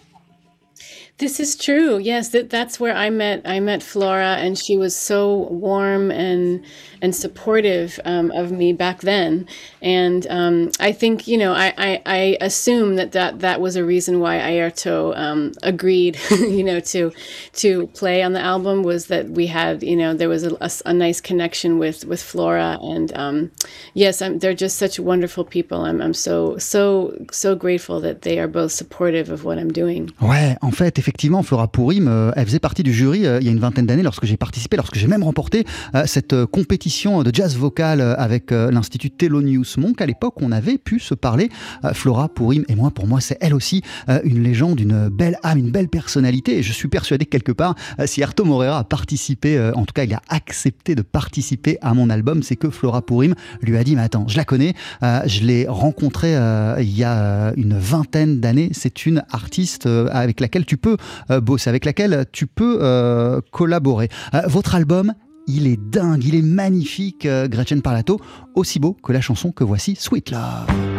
This 1.22 1.40
is 1.40 1.56
true. 1.56 2.00
Yes, 2.00 2.30
that, 2.30 2.50
that's 2.50 2.80
where 2.80 2.96
I 2.96 3.12
met 3.12 3.44
I 3.46 3.60
met 3.60 3.84
Flora, 3.84 4.38
and 4.38 4.58
she 4.58 4.76
was 4.76 4.96
so 4.96 5.48
warm 5.52 6.10
and 6.10 6.66
and 7.00 7.16
supportive 7.16 8.00
um, 8.06 8.32
of 8.32 8.52
me 8.52 8.74
back 8.74 9.02
then. 9.02 9.48
And 9.84 10.26
um, 10.32 10.72
I 10.80 10.92
think 10.92 11.28
you 11.28 11.38
know 11.38 11.54
I, 11.54 11.74
I, 11.78 12.02
I 12.08 12.38
assume 12.42 12.96
that, 12.96 13.12
that 13.12 13.42
that 13.42 13.62
was 13.62 13.76
a 13.76 13.86
reason 13.86 14.20
why 14.20 14.38
Ayrto 14.40 15.16
um, 15.16 15.52
agreed, 15.62 16.18
you 16.32 16.64
know, 16.64 16.80
to 16.80 17.12
to 17.54 17.86
play 17.94 18.24
on 18.24 18.34
the 18.34 18.42
album 18.42 18.82
was 18.82 19.06
that 19.06 19.30
we 19.30 19.46
had 19.46 19.84
you 19.84 19.96
know 19.96 20.16
there 20.16 20.30
was 20.30 20.44
a, 20.44 20.58
a, 20.60 20.72
a 20.88 20.94
nice 20.94 21.22
connection 21.22 21.78
with 21.78 22.04
with 22.04 22.24
Flora, 22.24 22.80
and 22.82 23.16
um, 23.16 23.52
yes, 23.94 24.24
I'm, 24.24 24.40
they're 24.40 24.56
just 24.56 24.80
such 24.80 25.00
wonderful 25.00 25.46
people. 25.46 25.86
I'm 25.86 26.02
I'm 26.02 26.16
so 26.16 26.58
so 26.58 27.16
so 27.32 27.54
grateful 27.54 28.02
that 28.02 28.24
they 28.24 28.40
are 28.40 28.48
both 28.48 28.72
supportive 28.72 29.30
of 29.30 29.44
what 29.44 29.60
I'm 29.60 29.72
doing. 29.72 30.12
Ouais, 30.20 30.58
en 30.64 30.72
fait, 30.72 30.98
effectivement 30.98 31.11
effectivement, 31.12 31.44
Flora 31.44 31.68
Pourim, 31.68 32.08
euh, 32.08 32.32
elle 32.38 32.46
faisait 32.46 32.60
partie 32.60 32.84
du 32.84 32.94
jury 32.94 33.28
euh, 33.28 33.40
il 33.42 33.46
y 33.46 33.50
a 33.50 33.52
une 33.52 33.60
vingtaine 33.60 33.86
d'années 33.86 34.02
lorsque 34.02 34.26
j'ai 34.26 34.38
participé, 34.38 34.78
lorsque 34.78 34.96
j'ai 34.96 35.08
même 35.08 35.24
remporté 35.24 35.66
euh, 35.94 36.04
cette 36.06 36.46
compétition 36.46 37.22
de 37.22 37.36
jazz 37.36 37.58
vocal 37.58 38.00
avec 38.00 38.52
l'Institut 38.52 39.10
Thelonious 39.10 39.78
Monk. 39.78 40.00
À 40.00 40.06
l'époque, 40.06 40.36
on 40.42 40.54
avait 40.54 40.78
pu 40.78 41.00
se 41.00 41.14
parler, 41.14 41.50
Flora 41.94 42.30
Pourim 42.30 42.64
et 42.70 42.76
moi. 42.76 42.92
Pour 42.92 43.08
moi, 43.08 43.20
c'est 43.20 43.38
elle 43.42 43.54
aussi 43.54 43.82
une 44.24 44.42
légende, 44.42 44.80
une 44.80 45.10
belle 45.10 45.38
âme, 45.44 45.60
une 45.60 45.72
belle 45.72 45.90
personnalité. 45.90 46.58
Et 46.58 46.64
je 46.64 46.72
suis 46.72 46.88
persuadé 46.88 47.26
que 47.26 47.32
quelque 47.32 47.52
part, 47.52 47.76
si 48.06 48.24
Arto 48.24 48.46
Morera 48.46 48.80
a 48.80 48.84
participé, 48.84 49.72
en 49.76 49.86
tout 49.86 49.94
cas, 49.94 50.04
il 50.04 50.14
a 50.14 50.22
accepté 50.30 50.96
de 50.96 51.02
participer 51.02 51.78
à 51.82 51.94
mon 51.94 52.10
album, 52.10 52.44
c'est 52.44 52.56
que 52.56 52.70
Flora 52.70 53.02
Pourim 53.02 53.36
lui 53.62 53.78
a 53.78 53.84
dit 53.84 53.96
Mais 53.96 54.04
attends, 54.04 54.28
je 54.28 54.38
la 54.38 54.46
connais, 54.46 54.74
je 55.02 55.44
l'ai 55.44 55.68
rencontrée 55.68 56.34
il 56.80 56.98
y 56.98 57.04
a 57.04 57.54
une 57.58 57.78
vingtaine 57.78 58.40
d'années. 58.40 58.70
C'est 58.72 59.06
une 59.06 59.24
artiste 59.32 59.88
avec 59.88 60.40
laquelle 60.40 60.66
tu 60.66 60.78
peux 60.78 60.98
bosser, 61.30 61.70
avec 61.70 61.86
laquelle 61.86 62.26
tu 62.32 62.48
peux 62.48 62.80
euh, 62.82 63.42
collaborer. 63.52 64.10
Euh, 64.34 64.42
votre 64.48 64.76
album, 64.76 65.14
il 65.48 65.68
est 65.68 65.80
dingue, 65.80 66.24
il 66.24 66.36
est 66.36 66.42
magnifique, 66.42 67.28
Gretchen 67.28 67.82
Parlato, 67.82 68.20
aussi 68.56 68.80
beau 68.80 68.94
que 69.04 69.12
la 69.12 69.22
chanson 69.22 69.52
que 69.52 69.64
voici, 69.64 69.96
Sweet 69.96 70.32
Love. 70.32 70.91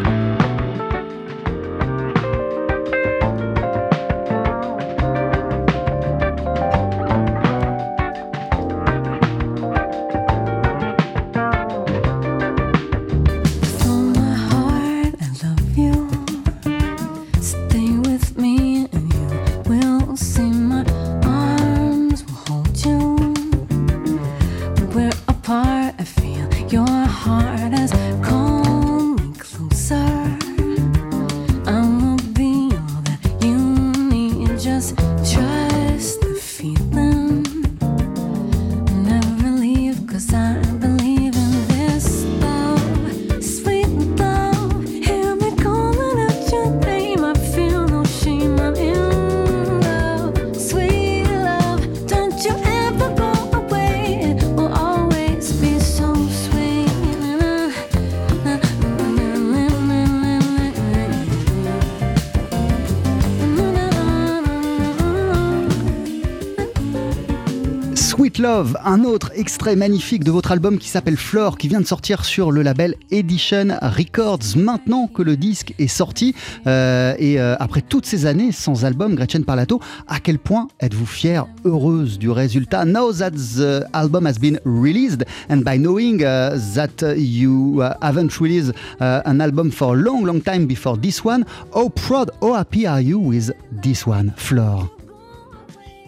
Un 68.85 69.05
autre 69.05 69.33
extrait 69.35 69.77
magnifique 69.77 70.25
de 70.25 70.31
votre 70.31 70.53
album 70.53 70.79
qui 70.79 70.89
s'appelle 70.89 71.17
Flore, 71.17 71.59
qui 71.59 71.69
vient 71.69 71.81
de 71.81 71.87
sortir 71.87 72.25
sur 72.25 72.51
le 72.53 72.63
label 72.63 72.95
Edition 73.11 73.69
Records. 73.81 74.57
Maintenant 74.57 75.07
que 75.07 75.23
le 75.23 75.37
disque 75.37 75.75
est 75.79 75.89
sorti, 75.89 76.35
euh, 76.67 77.15
et 77.19 77.41
euh, 77.41 77.57
après 77.59 77.83
toutes 77.83 78.07
ces 78.07 78.27
années 78.27 78.53
sans 78.53 78.85
album, 78.85 79.15
Gretchen 79.15 79.45
Parlato, 79.45 79.81
à 80.07 80.21
quel 80.21 80.39
point 80.39 80.69
êtes-vous 80.81 81.07
fière, 81.07 81.47
heureuse 81.65 82.19
du 82.19 82.31
résultat? 82.31 82.85
Now 82.85 83.13
that 83.13 83.33
the 83.33 83.85
album 83.93 84.27
has 84.27 84.39
been 84.39 84.61
released, 84.65 85.25
and 85.51 85.59
by 85.59 85.77
knowing 85.77 86.23
uh, 86.23 86.57
that 86.75 87.17
you 87.17 87.81
uh, 87.81 87.95
haven't 88.01 88.39
released 88.41 88.73
uh, 89.01 89.23
an 89.25 89.41
album 89.41 89.71
for 89.71 89.95
a 89.95 89.97
long, 89.97 90.25
long 90.25 90.41
time 90.41 90.67
before 90.67 90.97
this 90.97 91.25
one, 91.25 91.45
how 91.75 91.89
proud, 91.89 92.31
how 92.41 92.55
happy 92.55 92.87
are 92.87 93.01
you 93.01 93.19
with 93.19 93.51
this 93.71 94.07
one, 94.07 94.33
Flore? 94.37 95.02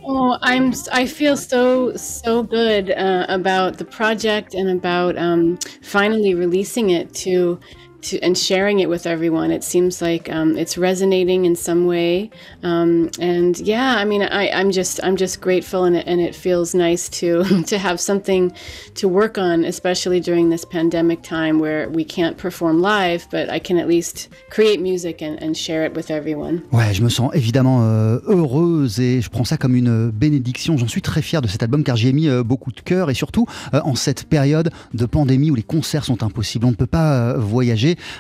Oh, 0.07 0.37
I'm. 0.43 0.73
I 0.93 1.07
feel 1.07 1.37
so 1.37 1.97
so 1.97 2.43
good 2.43 2.90
uh, 2.90 3.25
about 3.29 3.79
the 3.79 3.85
project 3.87 4.53
and 4.55 4.69
about 4.69 5.17
um, 5.17 5.57
finally 5.83 6.35
releasing 6.35 6.90
it 6.90 7.14
to 7.25 7.59
to, 8.05 8.21
and 8.21 8.37
sharing 8.37 8.81
it 8.81 8.88
with 8.88 9.07
everyone. 9.07 9.51
It 9.51 9.64
seems 9.64 10.01
like 10.01 10.31
um, 10.31 10.57
it's 10.57 10.79
resonating 10.79 11.45
in 11.45 11.57
some 11.57 11.87
way, 11.87 12.31
um, 12.62 13.11
and 13.21 13.59
yeah, 13.61 13.97
I 13.97 14.05
mean, 14.05 14.23
I, 14.23 14.51
I'm 14.51 14.71
just 14.71 15.01
I'm 15.03 15.17
just 15.17 15.40
grateful, 15.40 15.85
and 15.85 15.97
it, 15.97 16.07
and 16.07 16.21
it 16.21 16.35
feels 16.35 16.75
nice 16.75 17.09
to 17.21 17.62
to 17.67 17.79
have 17.79 17.99
something 18.01 18.53
to 18.95 19.09
work 19.09 19.38
on, 19.38 19.64
especially 19.64 20.21
during 20.21 20.51
this 20.51 20.64
pandemic 20.64 21.23
time 21.23 21.59
where 21.59 21.88
we 21.88 22.05
can't 22.05 22.37
perform 22.37 22.81
live, 22.81 23.27
but 23.31 23.49
I 23.51 23.59
can 23.59 23.79
at 23.79 23.88
least 23.88 24.29
create 24.51 24.81
music 24.81 25.23
and, 25.23 25.43
and 25.43 25.57
share 25.57 25.85
it 25.85 25.95
with 25.95 26.11
everyone. 26.11 26.62
Ouais, 26.73 26.93
je 26.93 27.03
me 27.03 27.09
sens 27.09 27.31
évidemment 27.35 27.81
euh, 27.83 28.21
heureuse 28.27 29.01
et 29.01 29.21
je 29.21 29.31
prends 29.31 29.45
ça 29.45 29.57
comme 29.57 29.77
une 29.77 30.11
bénédiction. 30.11 30.77
J'en 30.77 30.88
suis 30.88 31.03
très 31.03 31.23
fier 31.23 31.43
de 31.43 31.49
cet 31.49 31.62
album 31.62 31.85
car 31.85 31.97
j'y 31.97 32.09
ai 32.09 32.12
mis 32.12 32.29
euh, 32.29 32.43
beaucoup 32.43 32.73
de 32.73 32.81
cœur 32.81 33.11
et 33.11 33.14
surtout 33.14 33.47
euh, 33.73 33.81
en 33.85 33.95
cette 33.95 34.25
période 34.25 34.71
de 34.93 35.07
pandémie 35.07 35.51
où 35.51 35.55
les 35.55 35.62
concerts 35.62 36.05
sont 36.05 36.23
impossibles, 36.23 36.67
on 36.67 36.71
ne 36.71 36.77
peut 36.77 36.87
pas 36.87 37.14
euh, 37.14 37.38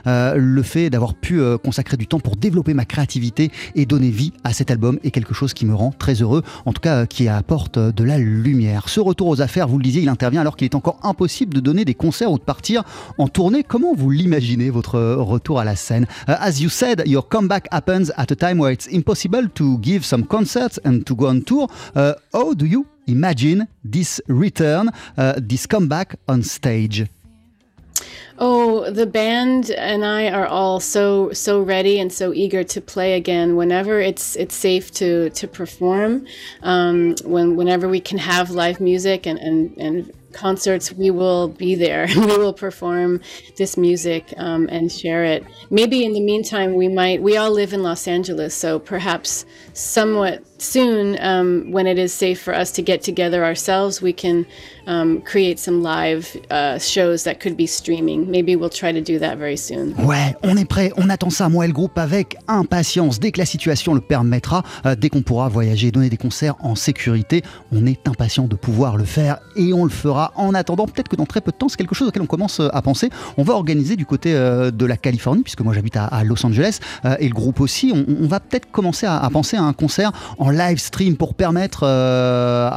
euh, 0.06 0.34
le 0.36 0.62
fait 0.62 0.90
d'avoir 0.90 1.14
pu 1.14 1.40
euh, 1.40 1.58
consacrer 1.58 1.96
du 1.96 2.06
temps 2.06 2.20
pour 2.20 2.36
développer 2.36 2.74
ma 2.74 2.84
créativité 2.84 3.50
et 3.74 3.86
donner 3.86 4.10
vie 4.10 4.32
à 4.44 4.52
cet 4.52 4.70
album 4.70 4.98
est 5.04 5.10
quelque 5.10 5.34
chose 5.34 5.54
qui 5.54 5.66
me 5.66 5.74
rend 5.74 5.90
très 5.90 6.14
heureux, 6.14 6.42
en 6.66 6.72
tout 6.72 6.80
cas 6.80 7.02
euh, 7.02 7.06
qui 7.06 7.28
apporte 7.28 7.78
de 7.78 8.04
la 8.04 8.18
lumière. 8.18 8.88
Ce 8.88 9.00
retour 9.00 9.28
aux 9.28 9.40
affaires, 9.40 9.68
vous 9.68 9.78
le 9.78 9.84
disiez, 9.84 10.02
il 10.02 10.08
intervient 10.08 10.40
alors 10.40 10.56
qu'il 10.56 10.64
est 10.66 10.74
encore 10.74 10.98
impossible 11.02 11.54
de 11.54 11.60
donner 11.60 11.84
des 11.84 11.94
concerts 11.94 12.30
ou 12.30 12.38
de 12.38 12.44
partir 12.44 12.82
en 13.18 13.28
tournée. 13.28 13.62
Comment 13.62 13.94
vous 13.94 14.10
l'imaginez, 14.10 14.70
votre 14.70 14.98
retour 15.00 15.60
à 15.60 15.64
la 15.64 15.76
scène? 15.76 16.06
As 16.26 16.60
you 16.60 16.68
said, 16.68 17.02
your 17.06 17.28
comeback 17.28 17.66
happens 17.70 18.12
at 18.16 18.30
a 18.30 18.36
time 18.36 18.58
where 18.58 18.72
it's 18.72 18.88
impossible 18.92 19.48
to 19.54 19.78
give 19.82 20.04
some 20.04 20.24
concerts 20.24 20.80
and 20.84 21.00
to 21.04 21.14
go 21.14 21.28
on 21.28 21.40
tour. 21.40 21.68
how 21.94 22.54
do 22.54 22.66
you 22.66 22.86
imagine 23.06 23.66
this 23.84 24.22
return, 24.28 24.90
this 25.38 25.66
comeback 25.66 26.16
on 26.28 26.42
stage? 26.42 27.06
Oh, 28.38 28.90
the 28.90 29.06
band 29.06 29.70
and 29.70 30.04
I 30.04 30.30
are 30.30 30.46
all 30.46 30.80
so 30.80 31.32
so 31.32 31.60
ready 31.60 32.00
and 32.00 32.12
so 32.12 32.32
eager 32.32 32.64
to 32.64 32.80
play 32.80 33.14
again 33.14 33.56
whenever 33.56 34.00
it's 34.00 34.36
it's 34.36 34.54
safe 34.54 34.90
to 34.92 35.30
to 35.30 35.48
perform. 35.48 36.26
Um, 36.62 37.14
when 37.24 37.56
whenever 37.56 37.88
we 37.88 38.00
can 38.00 38.18
have 38.18 38.50
live 38.50 38.80
music 38.80 39.26
and 39.26 39.38
and 39.38 39.76
and 39.78 40.12
concerts, 40.34 40.92
we 40.92 41.10
will 41.10 41.48
be 41.48 41.74
there. 41.74 42.06
we 42.16 42.26
will 42.26 42.52
perform 42.52 43.20
this 43.56 43.76
music 43.76 44.34
um, 44.36 44.68
and 44.70 44.92
share 44.92 45.24
it. 45.24 45.44
Maybe 45.70 46.04
in 46.04 46.12
the 46.12 46.20
meantime, 46.20 46.74
we 46.74 46.88
might. 46.88 47.22
We 47.22 47.36
all 47.36 47.50
live 47.50 47.72
in 47.72 47.82
Los 47.82 48.06
Angeles, 48.06 48.54
so 48.54 48.78
perhaps 48.78 49.46
somewhat 49.72 50.53
soon, 50.64 51.16
when 51.70 51.86
it 51.86 51.98
is 51.98 52.12
safe 52.12 52.40
for 52.40 52.54
us 52.54 52.72
to 52.72 52.82
get 52.82 53.02
together 53.02 53.44
ourselves, 53.44 54.00
we 54.02 54.12
can 54.12 54.44
create 55.24 55.58
some 55.58 55.82
live 55.82 56.36
shows 56.80 57.24
that 57.24 57.36
could 57.40 57.56
be 57.56 57.66
streaming. 57.66 58.30
Maybe 58.30 58.56
we'll 58.56 58.70
try 58.70 58.92
to 58.92 59.00
do 59.00 59.18
that 59.18 59.36
very 59.36 59.56
soon. 59.56 59.94
Ouais, 60.04 60.34
on 60.42 60.56
est 60.56 60.64
prêt, 60.64 60.92
on 60.96 61.08
attend 61.08 61.30
ça, 61.30 61.48
moi 61.48 61.64
et 61.64 61.68
le 61.68 61.74
groupe, 61.74 61.98
avec 61.98 62.36
impatience. 62.48 63.20
Dès 63.20 63.32
que 63.32 63.38
la 63.38 63.46
situation 63.46 63.94
le 63.94 64.00
permettra, 64.00 64.62
euh, 64.86 64.94
dès 64.94 65.08
qu'on 65.08 65.22
pourra 65.22 65.48
voyager 65.48 65.90
donner 65.90 66.08
des 66.08 66.16
concerts 66.16 66.54
en 66.60 66.74
sécurité, 66.74 67.42
on 67.72 67.86
est 67.86 68.06
impatient 68.08 68.44
de 68.44 68.56
pouvoir 68.56 68.96
le 68.96 69.04
faire 69.04 69.38
et 69.56 69.72
on 69.72 69.84
le 69.84 69.90
fera. 69.90 70.32
En 70.36 70.54
attendant, 70.54 70.86
peut-être 70.86 71.08
que 71.08 71.16
dans 71.16 71.26
très 71.26 71.40
peu 71.40 71.50
de 71.50 71.56
temps, 71.56 71.68
c'est 71.68 71.76
quelque 71.76 71.94
chose 71.94 72.08
auquel 72.08 72.22
on 72.22 72.26
commence 72.26 72.60
euh, 72.60 72.68
à 72.72 72.82
penser. 72.82 73.10
On 73.36 73.42
va 73.42 73.54
organiser 73.54 73.96
du 73.96 74.06
côté 74.06 74.34
euh, 74.34 74.70
de 74.70 74.86
la 74.86 74.96
Californie, 74.96 75.42
puisque 75.42 75.60
moi 75.60 75.74
j'habite 75.74 75.96
à, 75.96 76.22
Los 76.24 76.44
Angeles 76.46 76.78
et 77.18 77.28
le 77.28 77.34
groupe 77.34 77.60
aussi. 77.60 77.92
On, 77.94 78.04
on 78.22 78.26
va 78.26 78.40
peut-être 78.40 78.70
commencer 78.70 79.06
à, 79.06 79.18
à, 79.18 79.30
penser 79.30 79.56
à 79.56 79.62
un 79.62 79.72
concert 79.72 80.12
en 80.38 80.50
live 80.54 80.78
stream 80.78 81.16
pour 81.16 81.34
permettre 81.34 81.80
euh, 81.84 82.70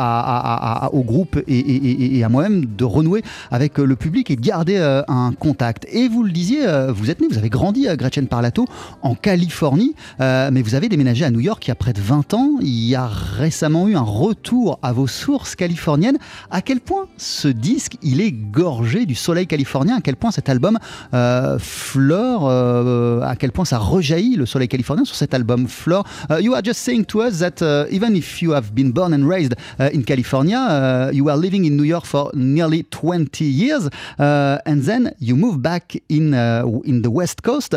au 0.91 1.03
groupe 1.03 1.41
et, 1.47 2.23
à 2.23 2.30
moi-même 2.30 2.65
de 2.65 2.84
renouer 2.84 3.23
avec 3.51 3.78
le 3.78 3.95
public 3.95 4.32
et 4.32 4.36
de 4.36 4.41
garder 4.41 4.78
euh, 4.78 5.01
un 5.07 5.32
contact. 5.34 5.86
Et 5.91 6.07
vous 6.07 6.23
le 6.23 6.32
disiez, 6.32 6.65
vous 6.89 7.09
êtes 7.09 7.21
né, 7.21 7.28
vous 7.30 7.38
avez 7.38 7.49
grandi 7.49 7.88
Gretchen 7.95 8.28
Parlato 8.28 8.65
en 9.01 9.15
Californie, 9.15 9.95
mais 10.19 10.61
vous 10.61 10.75
avez 10.75 10.89
déménagé 10.89 11.25
à 11.25 11.32
New 11.32 11.39
York 11.39 11.65
il 11.65 11.69
y 11.69 11.71
a 11.71 11.75
près 11.75 11.93
de 11.93 12.01
20 12.01 12.34
ans. 12.34 12.51
Il 12.61 12.86
y 12.86 12.95
a 12.95 13.07
récemment 13.07 13.88
eu 13.88 13.95
un 13.95 14.01
retour 14.01 14.80
à 14.82 14.91
vos 14.93 15.07
sources 15.07 15.55
californiennes. 15.55 16.17
À 16.51 16.61
quel 16.61 16.80
point 16.80 17.07
ce 17.17 17.47
disque, 17.47 17.97
il 18.01 18.21
est 18.21 18.32
gorgé 18.32 19.05
du 19.05 19.15
soleil 19.15 19.47
californien, 19.47 19.97
à 19.97 20.01
quel 20.01 20.15
point 20.15 20.32
cet 20.32 20.49
album 20.49 20.78
euh, 21.13 21.57
euh, 21.97 23.21
à 23.21 23.36
quel 23.36 23.51
point 23.51 23.65
ça 23.65 23.78
rejaillit 23.78 24.36
le 24.36 24.45
soleil 24.45 24.67
californien 24.67 25.05
sur 25.05 25.15
cet 25.15 25.34
album? 25.34 25.67
Flore. 25.67 26.05
You 26.39 26.53
are 26.53 26.63
just 26.63 26.80
saying 26.80 27.05
to 27.05 27.21
us 27.21 27.39
that 27.39 27.56
uh, 27.61 27.85
even 27.89 28.15
if 28.15 28.41
you 28.41 28.51
have 28.51 28.73
been 28.73 28.91
born 28.91 29.13
and 29.13 29.27
raised 29.27 29.53
uh, 29.79 29.89
in 29.93 30.03
California, 30.03 30.57
uh, 30.57 31.11
you 31.13 31.29
are 31.29 31.37
living 31.37 31.65
in 31.65 31.77
New 31.77 31.83
York 31.83 32.05
for 32.05 32.31
nearly 32.33 32.83
20 32.83 33.43
years, 33.43 33.89
uh, 34.19 34.57
and 34.65 34.83
then 34.83 35.13
you 35.19 35.35
move 35.35 35.61
back 35.61 35.95
in 36.09 36.33
uh, 36.33 36.63
in 36.85 37.01
the 37.01 37.11
West 37.11 37.43
Coast. 37.43 37.75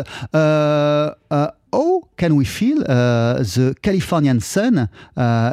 how 1.73 2.03
can 2.17 2.35
we 2.35 2.43
feel 2.43 2.83
the 2.83 3.75
Californian 3.81 4.39
sun 4.41 4.89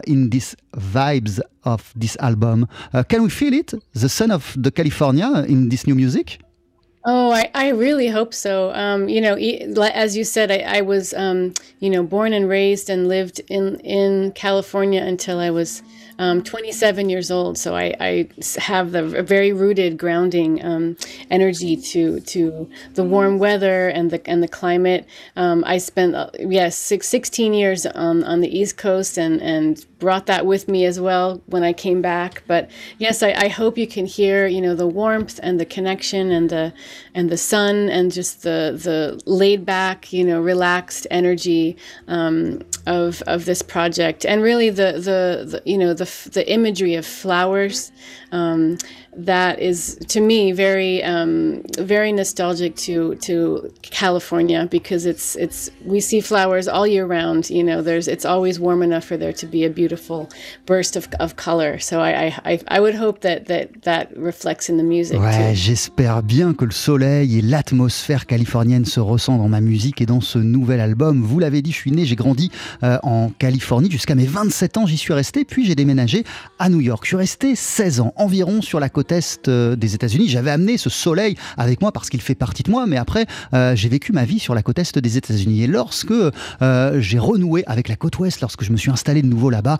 in 0.07 0.31
these 0.31 0.57
vibes 0.77 1.41
of 1.65 1.93
this 1.95 2.17
album? 2.21 2.67
Can 3.09 3.23
we 3.23 3.31
feel 3.31 3.53
it, 3.55 3.73
the 3.95 4.09
sun 4.09 4.33
of 4.33 4.57
the 4.57 4.73
California 4.73 5.45
in 5.47 5.69
this 5.69 5.87
new 5.87 5.95
music? 5.95 6.41
Oh, 7.05 7.31
I, 7.31 7.51
I 7.55 7.69
really 7.69 8.09
hope 8.09 8.35
so. 8.35 8.73
Um, 8.75 9.09
you 9.09 9.21
know, 9.21 9.35
as 9.35 10.17
you 10.17 10.25
said, 10.25 10.51
I, 10.51 10.79
I 10.79 10.81
was, 10.83 11.15
um, 11.15 11.55
you 11.79 11.89
know, 11.91 12.03
born 12.03 12.33
and 12.33 12.49
raised 12.49 12.91
and 12.91 13.09
lived 13.09 13.41
in, 13.49 13.81
in 13.81 14.33
California 14.33 15.03
until 15.03 15.39
I 15.39 15.51
was 15.51 15.83
um, 16.19 16.43
27 16.43 17.09
years 17.09 17.31
old. 17.31 17.57
So 17.57 17.77
I, 17.77 17.95
I 18.01 18.29
have 18.59 18.91
the 18.91 19.03
very 19.05 19.53
rooted, 19.53 19.97
grounding 19.97 20.65
um, 20.65 20.97
energy 21.31 21.77
to 21.77 22.21
to 22.21 22.69
the 22.95 23.05
warm 23.05 23.39
weather 23.39 23.89
and 23.89 24.11
the 24.11 24.21
and 24.29 24.43
the 24.43 24.49
climate. 24.49 25.07
Um, 25.37 25.63
I 25.65 25.79
spent 25.79 26.15
uh, 26.17 26.31
yes 26.39 26.77
six, 26.77 27.07
16 27.09 27.55
years 27.55 27.87
on, 27.87 28.25
on 28.25 28.41
the 28.41 28.59
East 28.59 28.77
Coast 28.77 29.17
and 29.17 29.41
and 29.41 29.85
brought 29.99 30.27
that 30.27 30.47
with 30.47 30.69
me 30.69 30.85
as 30.85 31.01
well 31.01 31.43
when 31.47 31.63
I 31.63 31.73
came 31.73 32.01
back. 32.01 32.43
But 32.47 32.71
yes, 32.99 33.23
I, 33.23 33.33
I 33.33 33.49
hope 33.49 33.77
you 33.77 33.87
can 33.87 34.07
hear 34.07 34.47
you 34.47 34.61
know 34.61 34.75
the 34.75 34.87
warmth 34.87 35.41
and 35.43 35.59
the 35.59 35.65
connection 35.67 36.31
and 36.31 36.51
the 36.51 36.73
and 37.15 37.31
the 37.31 37.37
sun 37.37 37.89
and 37.89 38.13
just 38.13 38.43
the 38.43 38.79
the 38.83 39.21
laid 39.27 39.65
back 39.65 40.13
you 40.13 40.25
know 40.25 40.41
relaxed 40.41 41.07
energy 41.11 41.77
um, 42.07 42.63
of 42.87 43.23
of 43.23 43.45
this 43.45 43.63
project 43.63 44.25
and 44.25 44.43
really 44.43 44.71
the 44.71 44.93
the, 44.93 45.45
the 45.51 45.63
you 45.65 45.79
know 45.79 45.95
the 45.95 46.31
the 46.33 46.51
imagery 46.51 46.95
of 46.95 47.05
flowers 47.07 47.93
um, 48.33 48.79
that 49.17 49.59
is 49.59 49.97
to 50.09 50.21
me 50.21 50.53
very 50.53 51.03
um, 51.03 51.63
very 51.79 52.13
nostalgic 52.13 52.77
to 52.77 53.15
to 53.17 53.73
California 53.83 54.67
because 54.71 55.07
it's 55.07 55.37
it's 55.37 55.71
we 55.85 56.01
see 56.01 56.21
flowers 56.21 56.69
all 56.69 56.87
year 56.87 57.07
round. 57.07 57.51
You 57.51 57.65
know, 57.65 57.83
there's 57.83 58.09
it's 58.09 58.25
always 58.25 58.61
warm 58.61 58.83
enough 58.83 59.05
for 59.05 59.17
there 59.17 59.33
to 59.33 59.47
be 59.47 59.65
a 59.65 59.71
beautiful 59.71 60.29
burst 60.67 60.97
of, 60.97 61.09
of 61.21 61.37
color. 61.37 61.79
So 61.79 62.01
I, 62.01 62.35
I 62.45 62.61
I 62.69 62.81
would 62.81 62.95
hope 62.95 63.21
that 63.21 63.47
that 63.47 63.83
that 63.83 64.17
reflects 64.17 64.69
in 64.69 64.77
the 64.77 64.85
music. 64.85 65.19
Ouais, 65.19 65.55
j'espère 65.55 66.23
bien 66.23 66.55
que 66.55 66.65
le 66.65 66.71
soleil 66.71 67.39
et 67.39 67.43
l'atmosphère 67.43 68.27
californienne 68.27 68.85
se 68.85 69.01
ressentent 69.01 69.39
dans 69.39 69.49
ma 69.49 69.61
musique 69.61 70.01
et 70.01 70.07
dans 70.07 70.21
ce 70.21 70.39
nouvel 70.39 70.81
album. 70.81 71.23
Vous 71.23 71.39
l'avez 71.39 71.63
dit, 71.63 71.73
je 71.73 71.77
suis 71.77 71.93
né, 71.93 72.05
j'ai 72.05 72.17
grandi 72.17 72.51
euh, 72.83 72.99
en 73.03 73.31
Californie 73.31 73.91
jusqu'à 73.91 74.15
mes 74.15 74.27
27 74.27 74.77
ans, 74.79 74.87
j'y 74.87 74.97
suis 74.97 75.13
resté, 75.13 75.45
puis 75.45 75.65
j'ai 75.65 75.75
déménagé 75.75 76.25
à 76.59 76.69
New 76.69 76.81
York. 76.81 77.05
Je 77.05 77.09
suis 77.09 77.17
resté 77.17 77.55
16 77.55 78.01
ans 78.01 78.13
environ 78.19 78.63
sur 78.63 78.81
la 78.81 78.89
côte 78.89 79.13
est 79.13 79.49
euh, 79.49 79.77
des 79.77 79.95
États-Unis. 79.95 80.29
J'avais 80.29 80.51
amené 80.51 80.77
ce 80.77 80.91
soleil 80.91 81.37
avec 81.57 81.81
moi 81.81 81.93
parce 81.93 82.11
qu'il 82.11 82.21
fait 82.21 82.35
partie 82.35 82.63
de 82.63 82.71
moi, 82.71 82.87
mais 82.87 82.97
après, 82.97 83.27
euh, 83.55 83.75
j'ai 83.75 83.89
vécu 83.89 84.13
ma 84.13 84.25
vie 84.25 84.39
sur 84.39 84.55
la 84.55 84.63
côte 84.63 84.79
est 84.79 84.99
des 84.99 85.17
États-Unis. 85.17 85.63
Et 85.63 85.67
lorsque 85.67 86.13
euh, 86.63 87.01
j'ai 87.01 87.19
renoué 87.19 87.65
avec 87.67 87.89
la 87.89 87.97
côte 87.97 88.19
ouest, 88.19 88.41
lorsque 88.41 88.65
je 88.65 88.73
me 88.73 88.77
suis 88.77 88.91
installé 88.91 89.23
de 89.23 89.27
nouveau 89.27 89.51
là-bas, 89.51 89.79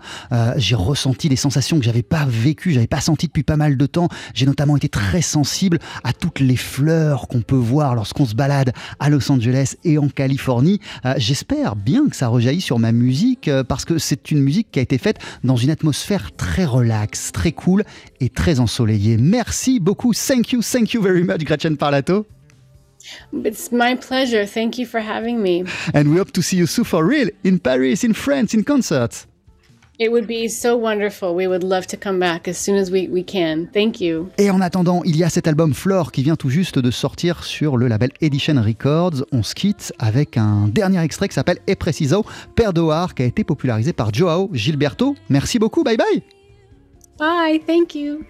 j'ai 0.57 0.75
ressenti 0.75 1.29
des 1.29 1.35
sensations 1.35 1.77
que 1.77 1.85
j'avais 1.85 2.03
pas 2.03 2.25
vécues, 2.27 2.71
j'avais 2.71 2.87
pas 2.87 3.01
senti 3.01 3.27
depuis 3.27 3.43
pas 3.43 3.57
mal 3.57 3.77
de 3.77 3.85
temps. 3.85 4.09
J'ai 4.33 4.45
notamment 4.45 4.77
été 4.77 4.89
très 4.89 5.21
sensible 5.21 5.79
à 6.03 6.13
toutes 6.13 6.39
les 6.39 6.55
fleurs 6.55 7.27
qu'on 7.27 7.41
peut 7.41 7.55
voir 7.55 7.95
lorsqu'on 7.95 8.25
se 8.25 8.35
balade 8.35 8.73
à 8.99 9.09
Los 9.09 9.31
Angeles 9.31 9.75
et 9.83 9.97
en 9.97 10.09
Californie. 10.09 10.79
J'espère 11.17 11.75
bien 11.75 12.07
que 12.07 12.15
ça 12.15 12.27
rejaillit 12.27 12.61
sur 12.61 12.79
ma 12.79 12.91
musique 12.91 13.49
parce 13.67 13.85
que 13.85 13.97
c'est 13.97 14.31
une 14.31 14.41
musique 14.41 14.67
qui 14.71 14.79
a 14.79 14.81
été 14.81 14.97
faite 14.97 15.17
dans 15.43 15.55
une 15.55 15.69
atmosphère 15.69 16.31
très 16.35 16.65
relaxe, 16.65 17.31
très 17.31 17.51
cool 17.51 17.83
et 18.19 18.29
très 18.29 18.59
ensoleillée. 18.59 19.17
Merci 19.17 19.79
beaucoup. 19.79 20.13
Thank 20.13 20.51
you, 20.51 20.61
thank 20.61 20.93
you 20.93 21.01
very 21.01 21.23
much, 21.23 21.43
Gretchen 21.43 21.75
Parlato. 21.75 22.25
It's 23.33 23.71
my 23.71 23.95
pleasure. 23.95 24.45
Thank 24.45 24.77
you 24.77 24.85
for 24.85 24.99
having 24.99 25.41
me. 25.41 25.63
And 25.93 26.07
we 26.07 26.19
hope 26.19 26.31
to 26.33 26.41
see 26.41 26.57
you 26.57 26.67
soon 26.67 26.85
for 26.85 27.03
real 27.03 27.29
in 27.43 27.57
Paris, 27.57 28.03
in 28.03 28.13
France, 28.13 28.53
in 28.53 28.63
concert. 28.63 29.25
It 30.01 30.09
would 30.13 30.27
be 30.27 30.47
so 30.47 30.77
wonderful. 30.77 31.35
We 31.35 31.47
would 31.47 31.61
love 31.61 31.85
to 31.87 31.97
come 31.97 32.19
back 32.19 32.47
as 32.47 32.57
soon 32.57 32.77
as 32.77 32.89
we, 32.89 33.09
we 33.09 33.21
can. 33.21 33.67
Thank 33.73 33.99
you. 33.99 34.29
Et 34.37 34.49
en 34.49 34.61
attendant, 34.61 35.01
il 35.03 35.17
y 35.17 35.25
a 35.25 35.29
cet 35.29 35.45
album 35.45 35.73
Flore 35.73 36.13
qui 36.13 36.23
vient 36.23 36.37
tout 36.37 36.49
juste 36.49 36.79
de 36.79 36.89
sortir 36.89 37.43
sur 37.43 37.75
le 37.75 37.89
label 37.89 38.09
Edition 38.21 38.61
Records. 38.61 39.25
On 39.33 39.43
se 39.43 39.53
quitte 39.53 39.91
avec 39.99 40.37
un 40.37 40.69
dernier 40.69 41.03
extrait 41.03 41.27
qui 41.27 41.33
s'appelle 41.35 41.59
E 41.69 41.75
Preciso, 41.75 42.25
Père 42.55 42.71
d'Oar, 42.71 43.13
qui 43.13 43.23
a 43.23 43.25
été 43.25 43.43
popularisé 43.43 43.91
par 43.91 44.13
Joao 44.13 44.49
Gilberto. 44.53 45.15
Merci 45.27 45.59
beaucoup. 45.59 45.83
Bye 45.83 45.97
bye. 45.97 46.23
Bye. 47.19 47.61
Thank 47.67 47.95
you. 47.95 48.25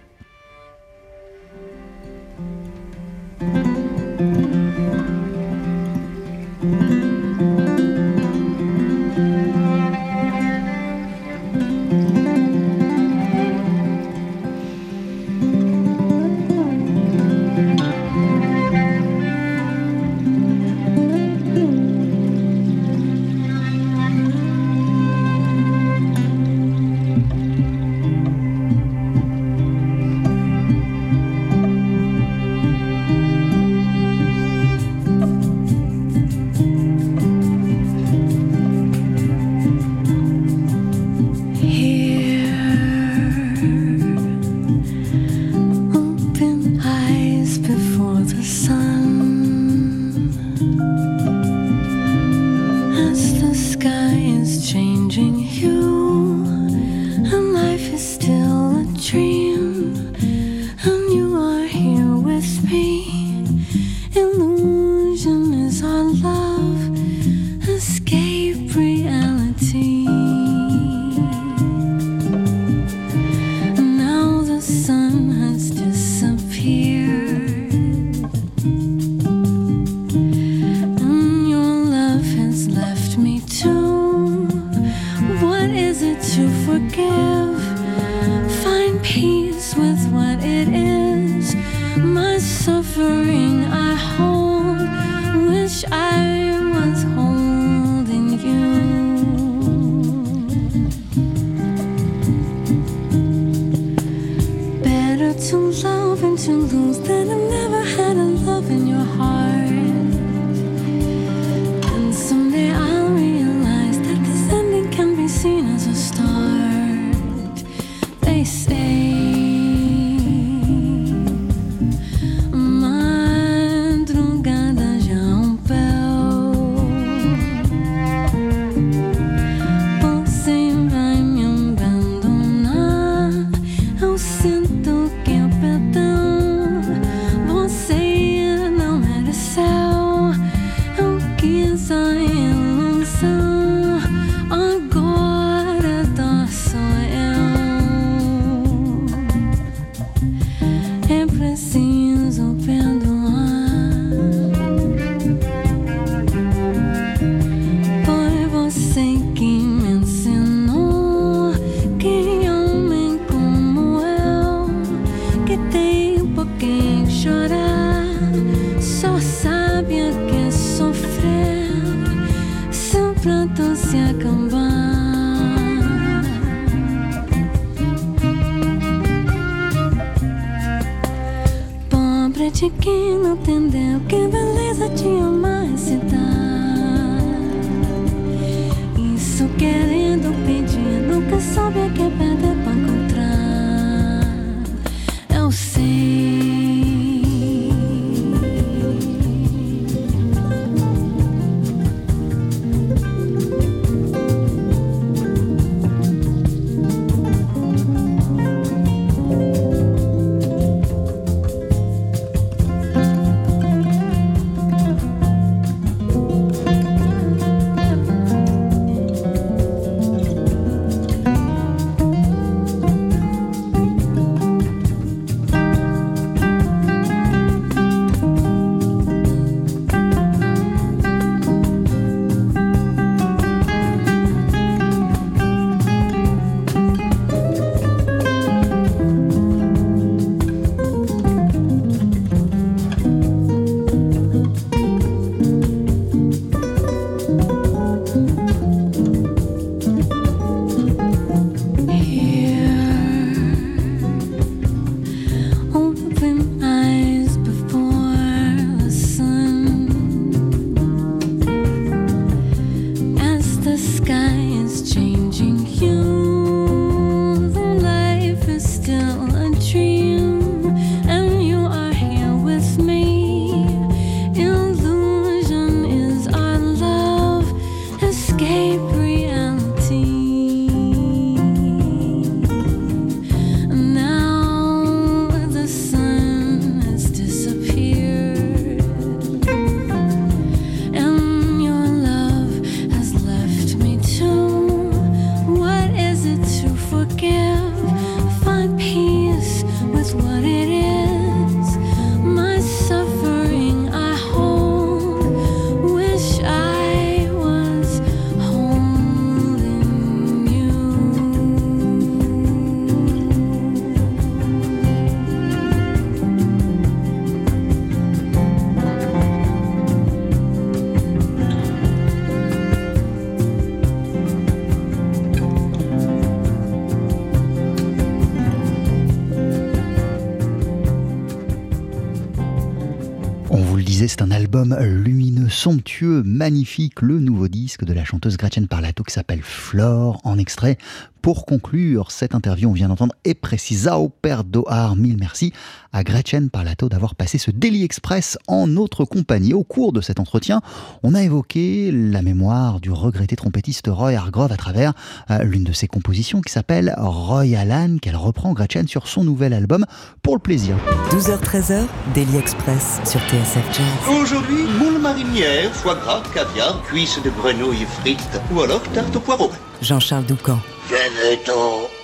Lumineux, 334.66 335.49
somptueux, 335.49 336.24
magnifique, 336.24 337.01
le 337.01 337.20
nouveau 337.20 337.47
disque 337.47 337.84
de 337.84 337.93
la 337.93 338.03
chanteuse 338.03 338.38
Gretchen 338.38 338.68
Parlato 338.68 339.03
qui 339.03 339.14
s'appelle 339.14 339.41
Flore, 339.41 340.22
en 340.24 340.38
extrait. 340.38 340.78
Pour 341.22 341.45
conclure 341.45 342.11
cette 342.11 342.34
interview, 342.34 342.70
on 342.70 342.74
vient 342.74 342.88
d'entendre 342.88 343.13
Et 343.26 343.34
Precisao 343.34 344.09
Perdoar. 344.09 344.95
Mille 344.95 345.17
merci 345.20 345.51
à 345.91 346.03
Gretchen 346.03 346.49
Parlato 346.49 346.88
d'avoir 346.88 347.15
passé 347.15 347.38
ce 347.38 347.51
Daily 347.51 347.84
Express 347.84 348.38
en 348.47 348.67
notre 348.67 349.03
compagnie. 349.05 349.53
Au 349.53 349.63
cours 349.63 349.91
de 349.91 350.01
cet 350.01 350.20
entretien, 350.20 350.61
on 351.03 351.13
a 351.15 351.22
évoqué 351.22 351.91
la 351.91 352.22
mémoire 352.22 352.80
du 352.80 352.91
regretté 352.91 353.36
trompettiste 353.36 353.88
Roy 353.88 354.13
Hargrove 354.13 354.51
à 354.51 354.57
travers 354.57 354.93
euh, 355.30 355.43
l'une 355.43 355.63
de 355.63 355.74
ses 355.74 355.88
compositions 355.88 356.41
qui 356.41 356.53
s'appelle 356.53 356.93
Roy 356.97 357.57
Alan, 357.57 357.97
qu'elle 358.01 358.15
reprend 358.15 358.53
Gretchen 358.53 358.88
sur 358.88 359.07
son 359.07 359.24
nouvel 359.24 359.53
album 359.53 359.86
pour 360.22 360.36
le 360.36 360.39
plaisir. 360.39 360.78
12h-13h, 361.11 361.86
Daily 362.13 362.38
Express 362.38 362.99
sur 363.03 363.20
TSF 363.22 363.65
Jazz. 363.74 364.22
Aujourd'hui, 364.22 364.63
moule 364.80 365.01
marinière, 365.01 365.74
foie 365.74 365.95
gras, 365.95 366.24
caviar, 366.34 366.82
cuisses 366.84 367.20
de 367.24 367.30
grenouille 367.30 367.86
frites 367.99 368.39
ou 368.53 368.61
alors 368.61 368.82
tarte 368.93 369.15
au 369.15 369.20
poireau. 369.20 369.51
Jean-Charles 369.82 370.26
Doucan. 370.26 370.59
Genito 370.90 371.99